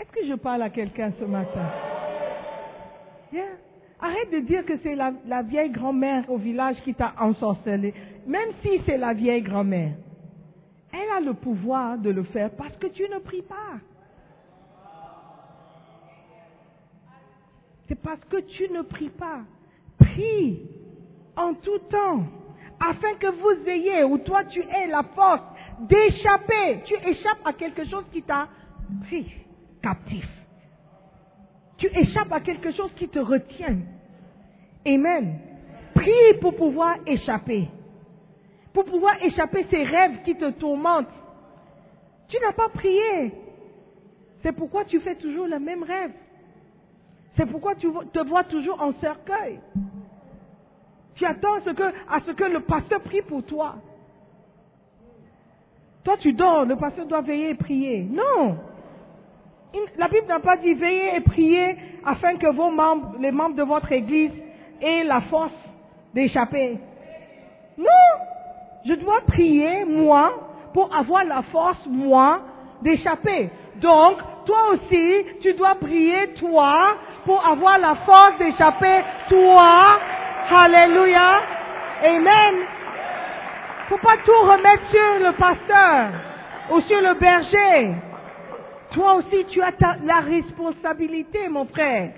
[0.00, 1.70] Est-ce que je parle à quelqu'un ce matin?
[4.00, 7.94] Arrête de dire que c'est la, la vieille grand-mère au village qui t'a ensorcelé.
[8.26, 9.92] Même si c'est la vieille grand-mère,
[10.94, 13.80] elle a le pouvoir de le faire parce que tu ne pries pas.
[17.88, 19.40] C'est parce que tu ne pries pas.
[19.98, 20.62] Prie
[21.36, 22.24] en tout temps,
[22.80, 25.42] afin que vous ayez, ou toi tu aies la force
[25.80, 26.82] d'échapper.
[26.84, 28.48] Tu échappes à quelque chose qui t'a
[29.06, 29.26] pris
[29.82, 30.28] captif.
[31.76, 33.78] Tu échappes à quelque chose qui te retient.
[34.86, 35.38] Amen.
[35.94, 37.68] Prie pour pouvoir échapper.
[38.74, 41.06] Pour pouvoir échapper ces rêves qui te tourmentent.
[42.28, 43.32] Tu n'as pas prié.
[44.42, 46.12] C'est pourquoi tu fais toujours le même rêve.
[47.36, 49.60] C'est pourquoi tu te vois toujours en cercueil.
[51.14, 53.76] Tu attends à ce que le pasteur prie pour toi.
[56.02, 58.02] Toi, tu dors, le pasteur doit veiller et prier.
[58.02, 58.58] Non.
[59.96, 63.62] La Bible n'a pas dit veiller et prier afin que vos membres, les membres de
[63.62, 64.32] votre église
[64.80, 65.52] aient la force
[66.12, 66.78] d'échapper.
[67.78, 68.33] Non.
[68.86, 70.32] Je dois prier, moi,
[70.72, 72.40] pour avoir la force, moi,
[72.82, 73.50] d'échapper.
[73.76, 79.98] Donc, toi aussi, tu dois prier, toi, pour avoir la force d'échapper, toi.
[80.50, 81.40] Alléluia.
[82.04, 82.66] Amen
[83.88, 86.10] faut pas tout remettre sur le pasteur
[86.72, 87.94] ou sur le berger.
[88.92, 89.72] Toi aussi, tu as
[90.04, 92.12] la responsabilité, mon frère.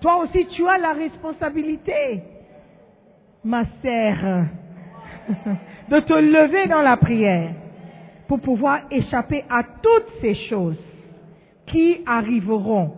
[0.00, 2.22] Toi aussi, tu as la responsabilité,
[3.44, 4.46] ma sœur,
[5.90, 7.50] de te lever dans la prière.
[8.26, 10.78] pour pouvoir échapper à toutes ces choses
[11.66, 12.92] qui arriveront.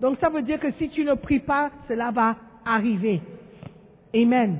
[0.00, 3.20] Donc ça veut dire que si tu ne pries pas, cela va arriver.
[4.14, 4.58] Amen.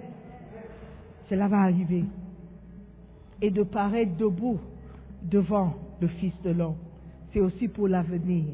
[1.28, 2.04] Cela va arriver.
[3.40, 4.60] Et de paraître debout
[5.22, 6.76] devant le Fils de l'homme,
[7.32, 8.44] c'est aussi pour l'avenir.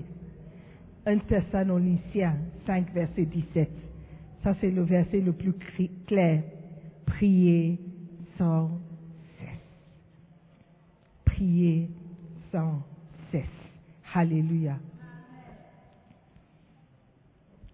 [1.06, 2.36] 1 Thessaloniciens
[2.66, 3.70] 5, verset 17.
[4.42, 5.54] Ça, c'est le verset le plus
[6.06, 6.42] clair.
[7.06, 7.78] Priez
[8.40, 8.70] sans
[9.38, 9.48] cesse.
[11.26, 11.90] Priez
[12.50, 12.82] sans
[13.30, 13.44] cesse.
[14.14, 14.78] Alléluia.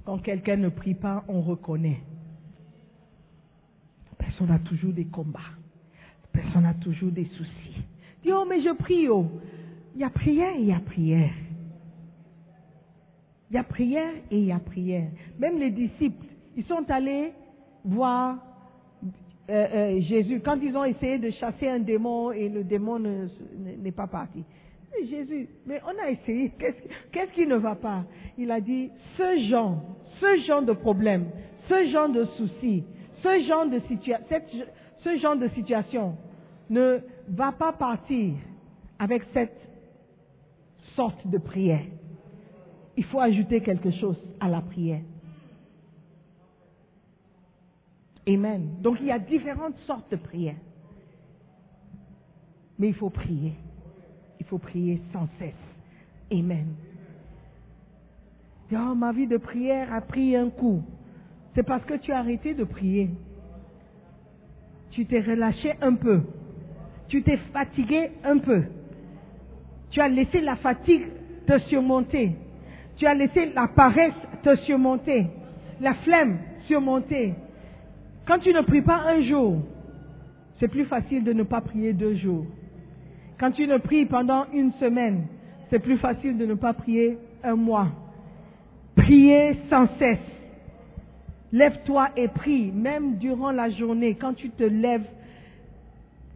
[0.05, 2.01] Quand quelqu'un ne prie pas, on reconnaît.
[4.11, 5.39] La personne a toujours des combats.
[6.35, 7.85] La personne a toujours des soucis.
[8.25, 9.31] Dis, oh, mais je prie, oh.
[9.95, 11.33] Il y a prière et il y a prière.
[13.51, 15.09] Il y a prière et il y a prière.
[15.39, 17.33] Même les disciples, ils sont allés
[17.85, 18.39] voir
[19.49, 19.67] euh,
[19.97, 23.29] euh, Jésus quand ils ont essayé de chasser un démon et le démon ne-
[23.59, 24.45] ne- n'est pas parti.
[25.11, 26.51] Jésus, mais on a essayé,
[27.13, 28.05] qu'est-ce qui ne va pas?
[28.39, 29.83] Il a dit, ce genre,
[30.21, 31.27] ce genre de problème,
[31.69, 32.83] ce genre de souci,
[33.23, 34.19] ce genre de, situa
[35.05, 36.17] ce genre de situation
[36.71, 38.33] ne va pas partir
[38.99, 39.57] avec cette
[40.95, 41.85] sorte de prière.
[42.97, 45.03] Il faut ajouter quelque chose à la prière.
[48.29, 48.77] Amen.
[48.81, 50.57] Donc il y a différentes sortes de prières.
[52.79, 53.55] Mais il faut prier.
[54.41, 55.55] Il faut prier sans cesse.
[56.33, 56.74] Amen.
[58.72, 60.83] Oh, ma vie de prière a pris un coup.
[61.55, 63.11] C'est parce que tu as arrêté de prier.
[64.91, 66.22] Tu t'es relâché un peu.
[67.09, 68.64] Tu t'es fatigué un peu.
[69.91, 71.07] Tu as laissé la fatigue
[71.47, 72.33] te surmonter.
[72.97, 75.27] Tu as laissé la paresse te surmonter.
[75.81, 77.35] La flemme surmonter.
[78.27, 79.59] Quand tu ne pries pas un jour,
[80.59, 82.47] c'est plus facile de ne pas prier deux jours.
[83.39, 85.27] Quand tu ne pries pendant une semaine,
[85.70, 87.89] c'est plus facile de ne pas prier un mois.
[88.97, 90.18] Priez sans cesse.
[91.53, 95.07] Lève-toi et prie, même durant la journée, quand tu te lèves,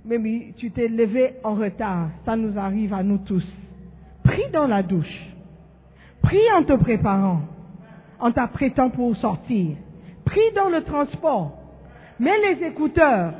[0.04, 3.46] même tu t'es levé en retard, ça nous arrive à nous tous.
[4.22, 5.28] Prie dans la douche.
[6.22, 7.40] Prie en te préparant,
[8.20, 9.76] en t'apprêtant pour sortir.
[10.24, 11.59] Prie dans le transport.
[12.20, 13.32] Mets les écouteurs.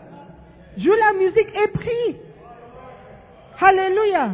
[0.79, 2.17] Joue la musique et prie.
[3.61, 4.31] Alléluia.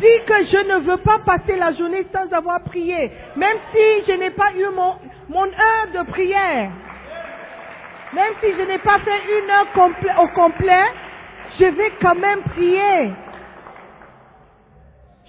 [0.00, 4.12] Dis que je ne veux pas passer la journée sans avoir prié, même si je
[4.12, 6.70] n'ai pas eu mon, heure de prière.
[8.14, 10.86] Même si je n'ai pas fait une heure au complet,
[11.58, 13.10] je vais quand même prier.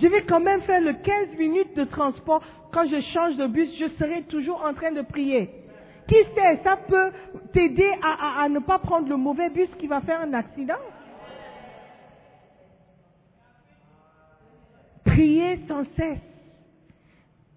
[0.02, 2.42] Je vais quand même faire le 15 minutes de transport.
[2.72, 5.61] Quand je change de bus, je serai toujours en train de prier.
[6.12, 7.12] Qui sait, ça peut
[7.54, 10.84] t'aider à, ne pas prendre le mauvais bus qui va faire un accident.
[15.06, 16.20] Priez sans cesse.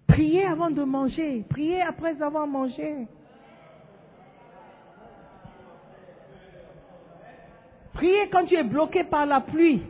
[0.07, 1.43] Priez avant de manger.
[1.49, 3.07] Priez après avoir mangé.
[7.93, 9.81] Priez quand tu es bloqué par la pluie.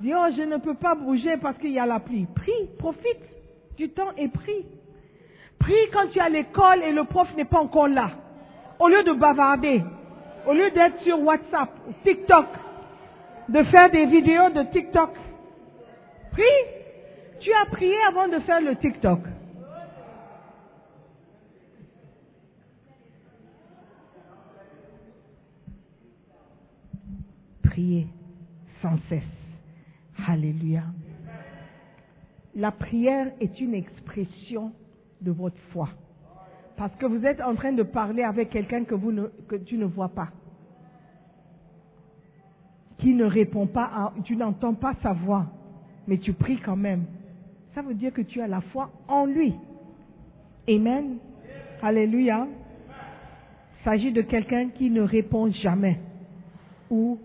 [0.00, 2.26] Dis, oh, je ne peux pas bouger parce qu'il y a la pluie.
[2.34, 4.64] Prie, profite du temps et prie.
[5.68, 8.12] Prie quand tu es à l'école et le prof n'est pas encore là.
[8.78, 9.84] Au lieu de bavarder,
[10.46, 11.68] au lieu d'être sur WhatsApp,
[12.04, 12.46] TikTok,
[13.50, 15.10] de faire des vidéos de TikTok.
[16.32, 16.42] Prie.
[17.40, 19.20] Tu as prié avant de faire le TikTok.
[27.62, 28.06] Priez
[28.80, 29.22] sans cesse.
[30.26, 30.84] Alléluia.
[32.54, 34.72] La prière est une expression
[35.20, 35.88] de votre foi.
[36.76, 39.76] Parce que vous êtes en train de parler avec quelqu'un que, vous ne, que tu
[39.76, 40.28] ne vois pas.
[42.98, 45.46] Qui ne répond pas, à, tu n'entends pas sa voix,
[46.06, 47.04] mais tu pries quand même.
[47.74, 49.54] Ça veut dire que tu as la foi en lui.
[50.68, 51.18] Amen.
[51.82, 52.46] Alléluia.
[53.80, 55.98] Il s'agit de quelqu'un qui ne répond jamais
[56.90, 57.18] ou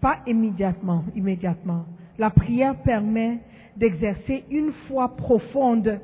[0.00, 1.84] pas immédiatement, immédiatement.
[2.18, 3.38] La prière permet
[3.76, 6.00] d'exercer une foi profonde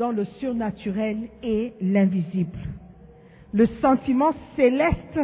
[0.00, 2.58] dans le surnaturel et l'invisible.
[3.52, 5.20] Le sentiment céleste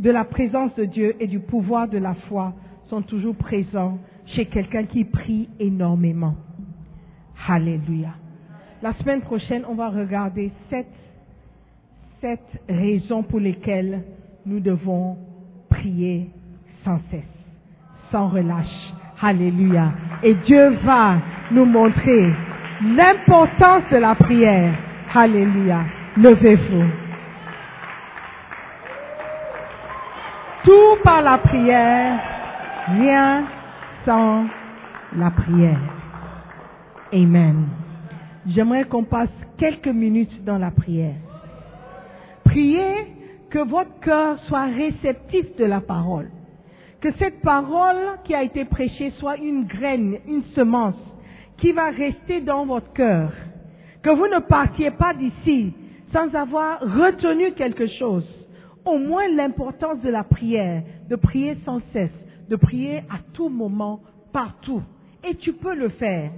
[0.00, 2.52] de la présence de Dieu et du pouvoir de la foi
[2.88, 6.34] sont toujours présents chez quelqu'un qui prie énormément.
[7.46, 8.14] Alléluia.
[8.82, 10.90] La semaine prochaine, on va regarder sept,
[12.20, 14.02] sept raisons pour lesquelles
[14.44, 15.18] nous devons
[15.68, 16.30] prier
[16.84, 17.22] sans cesse,
[18.10, 18.92] sans relâche.
[19.22, 19.92] Alléluia.
[20.24, 21.18] Et Dieu va
[21.52, 22.32] nous montrer
[22.82, 24.74] l'importance de la prière.
[25.14, 25.84] Alléluia.
[26.16, 26.84] Levez-vous.
[30.64, 32.18] Tout par la prière,
[32.88, 33.44] rien
[34.04, 34.46] sans
[35.16, 35.78] la prière.
[37.12, 37.68] Amen.
[38.46, 41.14] J'aimerais qu'on passe quelques minutes dans la prière.
[42.44, 43.14] Priez
[43.50, 46.30] que votre cœur soit réceptif de la parole.
[47.00, 50.96] Que cette parole qui a été prêchée soit une graine, une semence
[51.58, 53.32] qui va rester dans votre cœur.
[54.02, 55.72] Que vous ne partiez pas d'ici
[56.12, 58.26] sans avoir retenu quelque chose.
[58.84, 62.10] Au moins l'importance de la prière, de prier sans cesse,
[62.48, 64.00] de prier à tout moment,
[64.32, 64.82] partout.
[65.28, 66.30] Et tu peux le faire.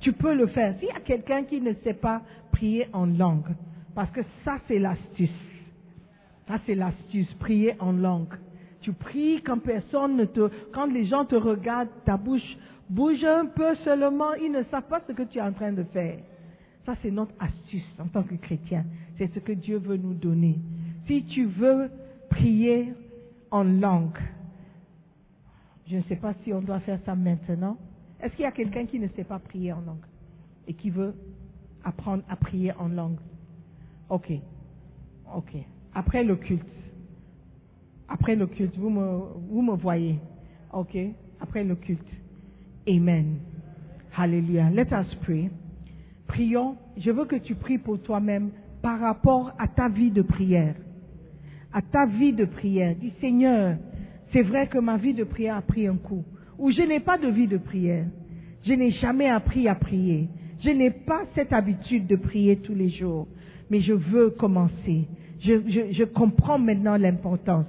[0.00, 0.74] Tu peux le faire.
[0.78, 3.54] S'il y a quelqu'un qui ne sait pas prier en langue,
[3.94, 5.30] parce que ça c'est l'astuce.
[6.46, 8.34] Ça c'est l'astuce, prier en langue.
[8.82, 12.56] Tu pries quand personne ne te, quand les gens te regardent, ta bouche
[12.90, 15.84] bouge un peu seulement, ils ne savent pas ce que tu es en train de
[15.84, 16.18] faire.
[16.84, 18.84] Ça c'est notre astuce en tant que chrétien.
[19.16, 20.58] C'est ce que Dieu veut nous donner.
[21.06, 21.90] Si tu veux
[22.28, 22.92] prier
[23.50, 24.18] en langue,
[25.86, 27.76] je ne sais pas si on doit faire ça maintenant.
[28.20, 30.04] Est-ce qu'il y a quelqu'un qui ne sait pas prier en langue
[30.68, 31.14] et qui veut
[31.84, 33.18] apprendre à prier en langue?
[34.08, 34.32] Ok.
[35.34, 35.56] Ok.
[35.94, 36.66] Après le culte.
[38.08, 40.18] Après le culte, vous me, vous me voyez.
[40.72, 40.96] Ok.
[41.40, 42.19] Après le culte.
[42.88, 43.40] Amen.
[44.16, 44.70] Hallelujah.
[44.70, 45.50] Let us pray.
[46.26, 46.76] Prions.
[46.96, 48.50] Je veux que tu pries pour toi-même
[48.82, 50.74] par rapport à ta vie de prière.
[51.72, 52.94] À ta vie de prière.
[53.00, 53.76] Dis Seigneur,
[54.32, 56.24] c'est vrai que ma vie de prière a pris un coup.
[56.58, 58.06] Ou je n'ai pas de vie de prière.
[58.66, 60.28] Je n'ai jamais appris à prier.
[60.62, 63.26] Je n'ai pas cette habitude de prier tous les jours.
[63.70, 65.06] Mais je veux commencer.
[65.40, 67.66] Je, comprends maintenant l'importance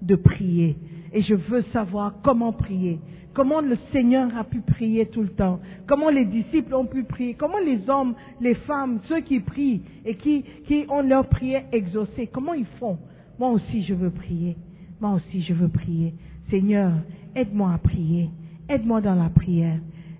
[0.00, 0.76] de prier.
[1.12, 2.98] Et je veux savoir comment prier.
[3.34, 5.60] Comment le Seigneur a pu prier tout le temps?
[5.86, 7.34] Comment les disciples ont pu prier?
[7.34, 12.28] Comment les hommes, les femmes, ceux qui prient et qui, qui ont leur prière exaucée.
[12.32, 12.98] Comment ils font?
[13.38, 14.56] Moi aussi je veux prier.
[15.00, 16.14] Moi aussi je veux prier.
[16.50, 16.92] Seigneur,
[17.34, 18.28] aide-moi à prier.
[18.68, 19.78] Aide-moi dans la prière.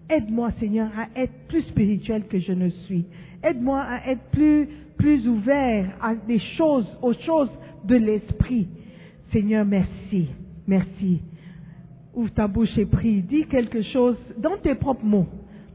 [0.08, 3.06] Aide-moi, Seigneur, à être plus spirituel que je ne suis.
[3.42, 7.50] Aide-moi à être plus, plus ouvert à des choses, aux choses
[7.84, 8.68] de l'esprit.
[9.32, 10.28] Seigneur, merci.
[10.66, 11.20] Merci.
[12.14, 13.22] Ouvre ta bouche et prie.
[13.22, 15.26] Dis quelque chose dans tes propres mots.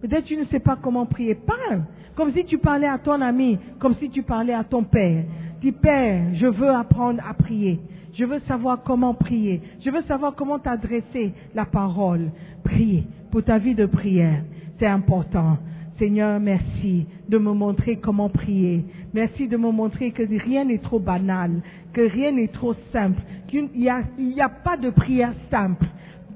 [0.02, 1.36] Peut-être tu ne sais pas comment prier.
[1.36, 1.84] Parle.
[2.16, 5.24] Comme si tu parlais à ton ami, comme si tu parlais à ton père.
[5.62, 7.80] Dis, Père, je veux apprendre à prier.
[8.14, 9.62] Je veux savoir comment prier.
[9.84, 12.32] Je veux savoir comment t'adresser la parole.
[12.64, 14.44] Prier pour ta vie de prière.
[14.80, 15.58] C'est important.
[16.00, 18.86] Seigneur, merci de me montrer comment prier.
[19.14, 21.62] Merci de me montrer que rien n'est trop banal,
[21.94, 25.86] que rien n'est trop simple, qu'il n'y a pas de prière simple.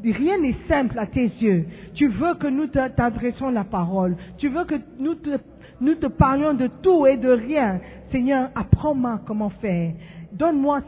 [0.03, 1.65] Rien n'est simple à tes yeux.
[1.93, 4.15] Tu veux que nous t'adressions la parole.
[4.37, 5.15] Tu veux que nous
[5.95, 7.79] te, parlions de tout et de rien.
[8.11, 9.93] Seigneur, apprends-moi comment faire.
[10.33, 10.81] Donne-moi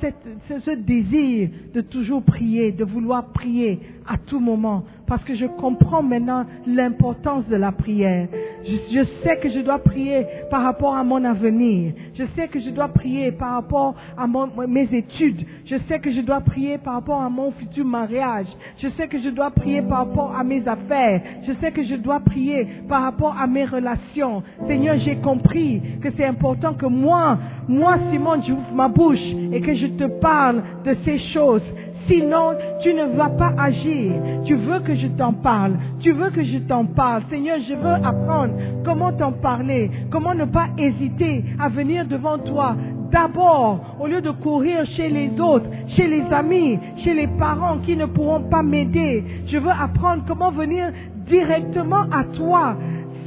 [0.49, 4.83] ce désir de toujours prier, de vouloir prier à tout moment.
[5.07, 8.27] Parce que je comprends maintenant l'importance de la prière.
[8.63, 11.93] Je, sais que je dois prier par rapport à mon avenir.
[12.15, 14.25] Je sais que je dois prier par rapport à
[14.67, 15.45] mes études.
[15.65, 18.47] Je sais que je dois prier par rapport à mon futur mariage.
[18.77, 21.21] Je sais que je dois prier par rapport à mes affaires.
[21.45, 24.41] Je sais que je dois prier par rapport à mes relations.
[24.67, 29.19] Seigneur, j'ai compris que c'est important que moi, moi, Simon, j'ouvre ma bouche
[29.51, 31.61] et que je te parle de ces choses.
[32.07, 34.11] Sinon, tu ne vas pas agir.
[34.45, 35.73] Tu veux que je t'en parle.
[36.01, 37.23] Tu veux que je t'en parle.
[37.29, 38.53] Seigneur, je veux apprendre
[38.83, 39.89] comment t'en parler.
[40.11, 42.75] Comment ne pas hésiter à venir devant toi.
[43.11, 47.95] D'abord, au lieu de courir chez les autres, chez les amis, chez les parents qui
[47.95, 50.91] ne pourront pas m'aider, je veux apprendre comment venir
[51.27, 52.75] directement à toi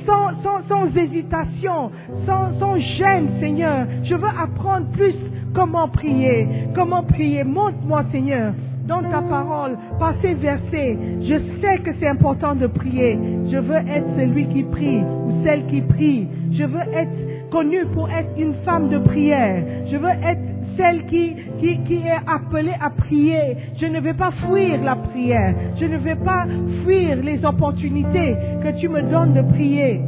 [0.06, 0.30] sans,
[0.68, 1.90] sans, hésitation,
[2.26, 3.86] sans, sans gêne, Seigneur.
[4.04, 5.14] Je veux apprendre plus
[5.54, 7.44] comment prier, comment prier.
[7.44, 8.54] Montre-moi, Seigneur,
[8.86, 10.96] dans ta parole, par ces versets.
[11.20, 13.18] Je sais que c'est important de prier.
[13.50, 16.28] Je veux être celui qui prie ou celle qui prie.
[16.52, 19.62] Je veux être connue pour être une femme de prière.
[19.90, 20.40] Je veux être
[20.76, 23.56] celle qui, qui, qui est appelée à prier.
[23.80, 25.54] Je ne vais pas fuir la prière.
[25.80, 26.46] Je ne vais pas
[26.84, 30.00] fuir les opportunités que tu me donnes de prier.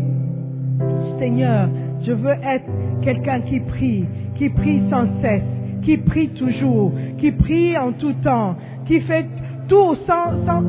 [1.19, 1.69] Seigneur,
[2.05, 2.71] je veux être
[3.03, 4.05] quelqu'un qui prie,
[4.37, 5.43] qui prie sans cesse,
[5.89, 8.55] qui prie toujours, qui prie en tout temps,
[8.87, 9.25] qui fait
[9.69, 10.63] tout sans,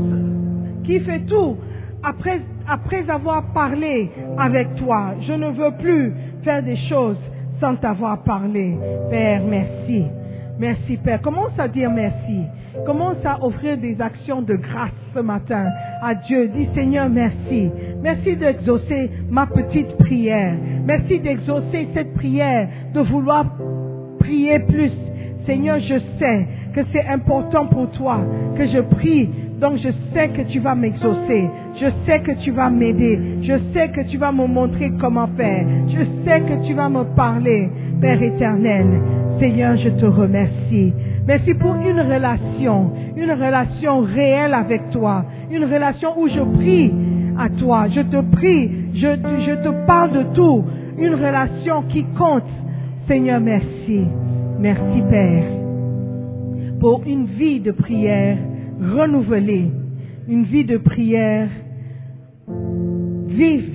[0.86, 1.58] qui fait tout
[2.02, 5.16] après, après avoir parlé avec toi.
[5.28, 6.14] Je ne veux plus
[6.46, 7.18] faire des choses
[7.60, 8.78] sans t'avoir parlé.
[9.10, 10.06] Père, merci.
[10.58, 11.22] Merci, Père.
[11.22, 12.46] Commence à dire merci.
[12.86, 15.66] Commence à offrir des actions de grâce ce matin
[16.02, 16.48] à Dieu.
[16.56, 17.70] Dis Seigneur, merci.
[18.02, 20.54] Merci d'exaucer ma petite prière.
[20.86, 23.48] Merci d'exaucer cette prière, de vouloir
[24.30, 24.92] prier plus.
[25.48, 26.46] Seigneur, je sais
[26.76, 28.20] que c'est important pour toi
[28.56, 29.28] que je prie
[29.60, 31.44] Donc je sais que tu vas m'exaucer.
[31.82, 33.20] Je sais que tu vas m'aider.
[33.42, 35.66] Je sais que tu vas me montrer comment faire.
[35.88, 37.70] Je sais que tu vas me parler,
[38.00, 38.88] Père éternel.
[39.40, 40.94] Seigneur, je te remercie.
[41.28, 46.92] Merci pour une relation, une relation réelle avec toi, une relation où je prie
[47.38, 49.08] à toi, je te prie, je,
[49.48, 50.64] je te parle de tout,
[50.98, 52.52] une relation qui compte.
[53.10, 54.02] Seigneur, merci.
[54.60, 55.44] Merci Père
[56.80, 58.38] pour une vie de prière
[58.80, 59.72] renouvelée,
[60.28, 61.50] une vie de prière
[63.28, 63.74] vive,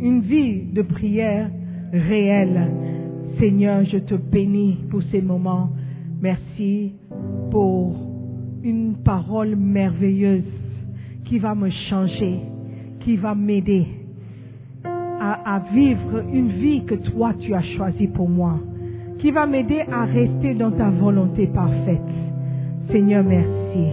[0.00, 1.48] une vie de prière
[1.92, 2.72] réelle.
[3.38, 5.70] Seigneur, je te bénis pour ces moments.
[6.20, 6.92] Merci
[7.52, 7.94] pour
[8.64, 10.42] une parole merveilleuse
[11.26, 12.40] qui va me changer,
[12.98, 13.86] qui va m'aider
[15.44, 18.58] à, vivre une vie que toi tu as choisie pour moi,
[19.22, 22.00] qui va m'aider à rester dans ta volonté parfaite.
[22.90, 23.86] Seigneur, merci.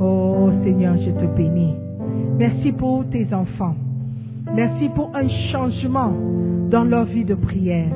[0.00, 1.76] Oh Seigneur, je te bénis.
[2.36, 3.76] Merci pour tes enfants.
[4.52, 6.12] Merci pour un changement
[6.70, 7.86] dans leur vie de prière.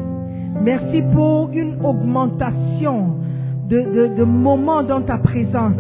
[0.63, 3.17] Merci pour une augmentation
[3.69, 5.75] de, de, de moments dans ta présence.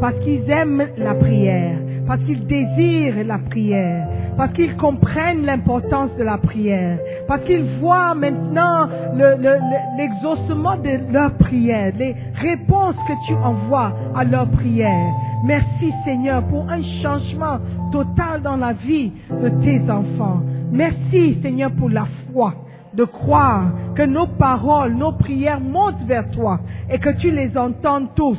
[0.00, 1.78] Parce qu'ils aiment la prière.
[2.08, 4.08] Parce qu'ils désirent la prière.
[4.36, 6.98] Parce qu'ils comprennent l'importance de la prière.
[7.26, 11.92] Parce qu'ils voient maintenant le- le- le- l'exaucement de leur prière.
[11.98, 15.12] Les réponses que tu envoies à leur prière.
[15.44, 17.58] Merci Seigneur pour un changement
[17.92, 20.40] total dans la vie de tes enfants.
[20.70, 22.54] Merci Seigneur pour la foi
[22.94, 26.60] de croire que nos paroles, nos prières montent vers toi
[26.90, 28.38] et que tu les entends tous.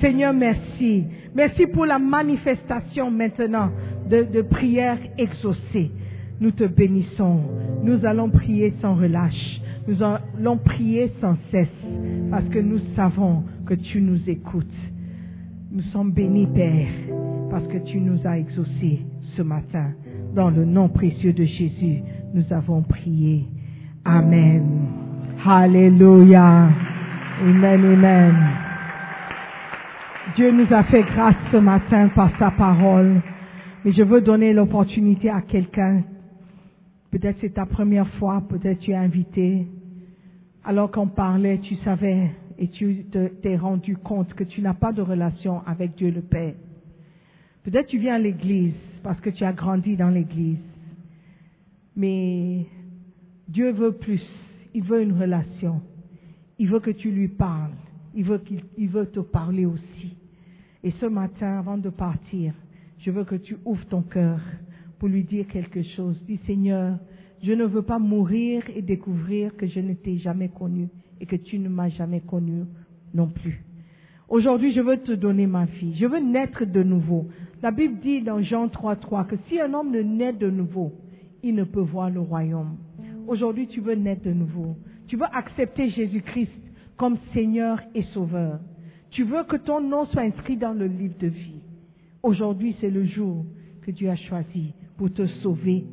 [0.00, 1.04] Seigneur, merci.
[1.34, 3.68] Merci pour la manifestation maintenant
[4.10, 5.90] de, prières exaucées.
[6.40, 7.40] Nous te bénissons.
[7.84, 9.60] Nous allons prier sans relâche.
[9.86, 11.68] Nous allons prier sans cesse
[12.30, 14.66] parce que nous savons que tu nous écoutes.
[15.72, 16.88] Nous sommes bénis, Père,
[17.50, 19.00] parce que tu nous as exaucés
[19.36, 19.92] ce matin.
[20.34, 22.02] Dans le nom précieux de Jésus,
[22.34, 23.44] nous avons prié.
[24.04, 24.64] Amen.
[25.44, 26.70] Alléluia.
[27.42, 28.34] Amen, amen.
[30.36, 33.20] Dieu nous a fait grâce ce matin par sa parole.
[33.84, 36.02] Mais je veux donner l'opportunité à quelqu'un.
[37.10, 39.66] Peut-être c'est ta première fois, peut-être tu es invité.
[40.64, 44.92] Alors qu'on parlait, tu savais et tu te- t'es rendu compte que tu n'as pas
[44.92, 46.54] de relation avec Dieu le Père.
[47.64, 50.58] Peut-être tu viens à l'église parce que tu as grandi dans l'église.
[51.96, 52.66] Mais
[53.48, 54.22] Dieu veut plus.
[54.74, 55.80] Il veut une relation.
[56.58, 57.72] Il veut que tu lui parles.
[58.14, 60.14] Il veut, qu'il il veut te parler aussi.
[60.84, 62.52] Et ce matin, avant de partir,
[63.00, 64.40] je veux que tu ouvres ton cœur
[64.98, 66.20] pour lui dire quelque chose.
[66.26, 66.98] Dis Seigneur,
[67.42, 70.88] je ne veux pas mourir et découvrir que je ne t'ai jamais connu
[71.20, 72.64] et que tu ne m'as jamais connu
[73.14, 73.64] non plus.
[74.28, 75.94] Aujourd'hui, je veux te donner ma vie.
[75.96, 77.28] Je veux naître de nouveau.
[77.62, 80.92] La Bible dit dans Jean 3.3 que si un homme ne naît de nouveau,
[81.42, 82.76] il ne peut voir le royaume.
[83.26, 84.76] Aujourd'hui, tu veux naître de nouveau.
[85.08, 86.52] Tu veux accepter Jésus-Christ
[86.96, 88.60] comme Seigneur et Sauveur.
[89.10, 91.59] Tu veux que ton nom soit inscrit dans le livre de vie.
[92.22, 93.44] Aujourd'hui, c'est le jour
[93.82, 95.84] que Dieu a choisi pour te sauver.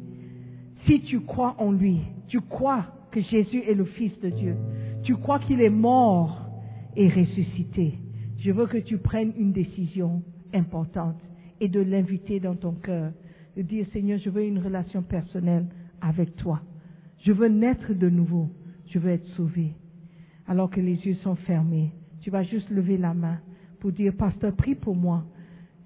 [0.86, 4.56] Si tu crois en lui, tu crois que Jésus est le Fils de Dieu,
[5.04, 6.50] tu crois qu'il est mort
[6.96, 7.94] et ressuscité,
[8.40, 10.22] je veux que tu prennes une décision
[10.54, 11.20] importante
[11.60, 13.12] et de l'inviter dans ton cœur,
[13.56, 15.66] de dire Seigneur, je veux une relation personnelle
[16.02, 16.62] avec toi.
[17.20, 18.50] Je veux naître de nouveau,
[18.88, 19.74] je veux être sauvé.
[20.48, 21.92] Alors que les yeux sont fermés,
[22.22, 23.40] tu vas juste lever la main
[23.80, 25.26] pour dire Pasteur, prie pour moi.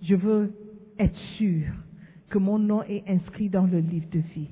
[0.02, 0.54] Je veux
[0.98, 1.66] être sûr
[2.30, 4.50] que mon nom est inscrit dans le livre de vie.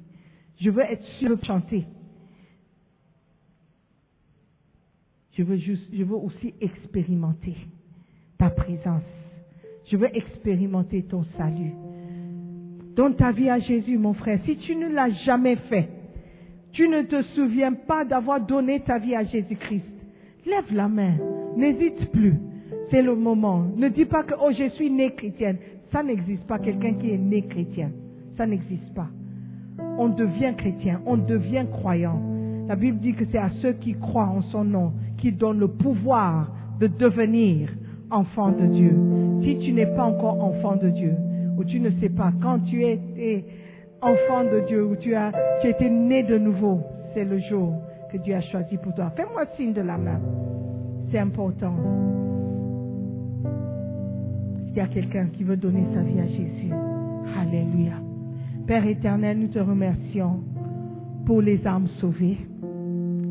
[0.59, 1.85] Je veux être sûr de chanter.
[5.33, 7.55] Je veux juste, je veux aussi expérimenter
[8.37, 9.03] ta présence.
[9.85, 11.73] Je veux expérimenter ton salut.
[12.95, 14.39] Donne ta vie à Jésus, mon frère.
[14.45, 15.89] Si tu ne l'as jamais fait,
[16.73, 19.85] tu ne te souviens pas d'avoir donné ta vie à Jésus-Christ,
[20.45, 21.17] lève la main.
[21.55, 22.35] N'hésite plus.
[22.91, 23.65] C'est le moment.
[23.75, 25.57] Ne dis pas que, oh, je suis né chrétienne.
[25.91, 27.91] Ça n'existe pas, quelqu'un qui est né chrétien.
[28.37, 29.07] Ça n'existe pas.
[29.97, 32.21] On devient chrétien, on devient croyant.
[32.67, 35.67] La Bible dit que c'est à ceux qui croient en son nom qui donne le
[35.67, 37.69] pouvoir de devenir
[38.11, 38.95] enfant de Dieu.
[39.43, 41.15] Si tu n'es pas encore enfant de Dieu,
[41.57, 43.43] ou tu ne sais pas, quand tu es
[44.01, 46.81] enfant de Dieu, ou tu as, tu as été né de nouveau,
[47.13, 47.73] c'est le jour
[48.11, 49.11] que Dieu a choisi pour toi.
[49.15, 50.19] Fais-moi signe de la main.
[51.11, 51.73] C'est important.
[54.69, 56.71] S'il y a quelqu'un qui veut donner sa vie à Jésus,
[57.37, 57.93] Alléluia.
[58.67, 60.41] Père éternel, nous te remercions
[61.25, 62.37] pour les âmes sauvées.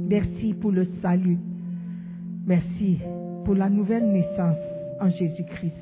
[0.08, 1.38] Merci pour le salut.
[2.46, 2.98] Merci
[3.44, 4.56] pour la nouvelle naissance
[5.00, 5.74] en Jésus-Christ.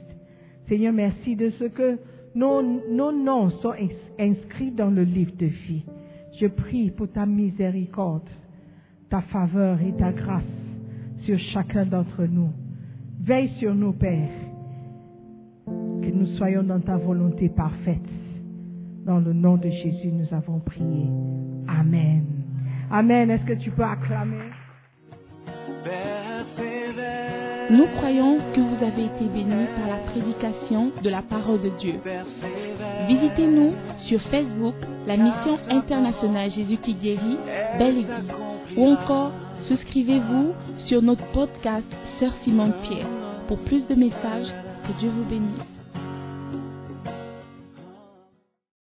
[0.69, 1.99] Seigneur, merci de ce que
[2.35, 3.89] nos, nos noms sont ins-
[4.19, 5.85] inscrits dans le livre de vie.
[6.41, 8.29] Je prie pour ta miséricorde,
[9.09, 10.43] ta faveur et ta grâce
[11.23, 12.51] sur chacun d'entre nous.
[13.23, 14.29] Veille sur nous, Père,
[16.07, 17.99] que nous soyons dans ta volonté parfaite.
[19.05, 21.07] Dans le nom de Jésus, nous avons prié.
[21.69, 22.25] Amen.
[22.91, 23.31] Amen.
[23.31, 24.51] Est-ce que tu peux acclamer?
[27.71, 31.95] Nous croyons que vous avez été bénis par la prédication de la parole de Dieu.
[33.09, 33.73] Visitez-nous
[34.09, 34.77] sur Facebook,
[35.07, 37.39] la mission internationale Jésus qui guérit,
[37.79, 38.33] Belle Église.
[38.77, 39.33] Ou encore,
[39.69, 40.53] souscrivez-vous
[40.87, 41.87] sur notre podcast
[42.21, 43.09] Sœur Simone Pierre.
[43.49, 44.53] Pour plus de messages,
[44.87, 45.76] que Dieu vous bénisse.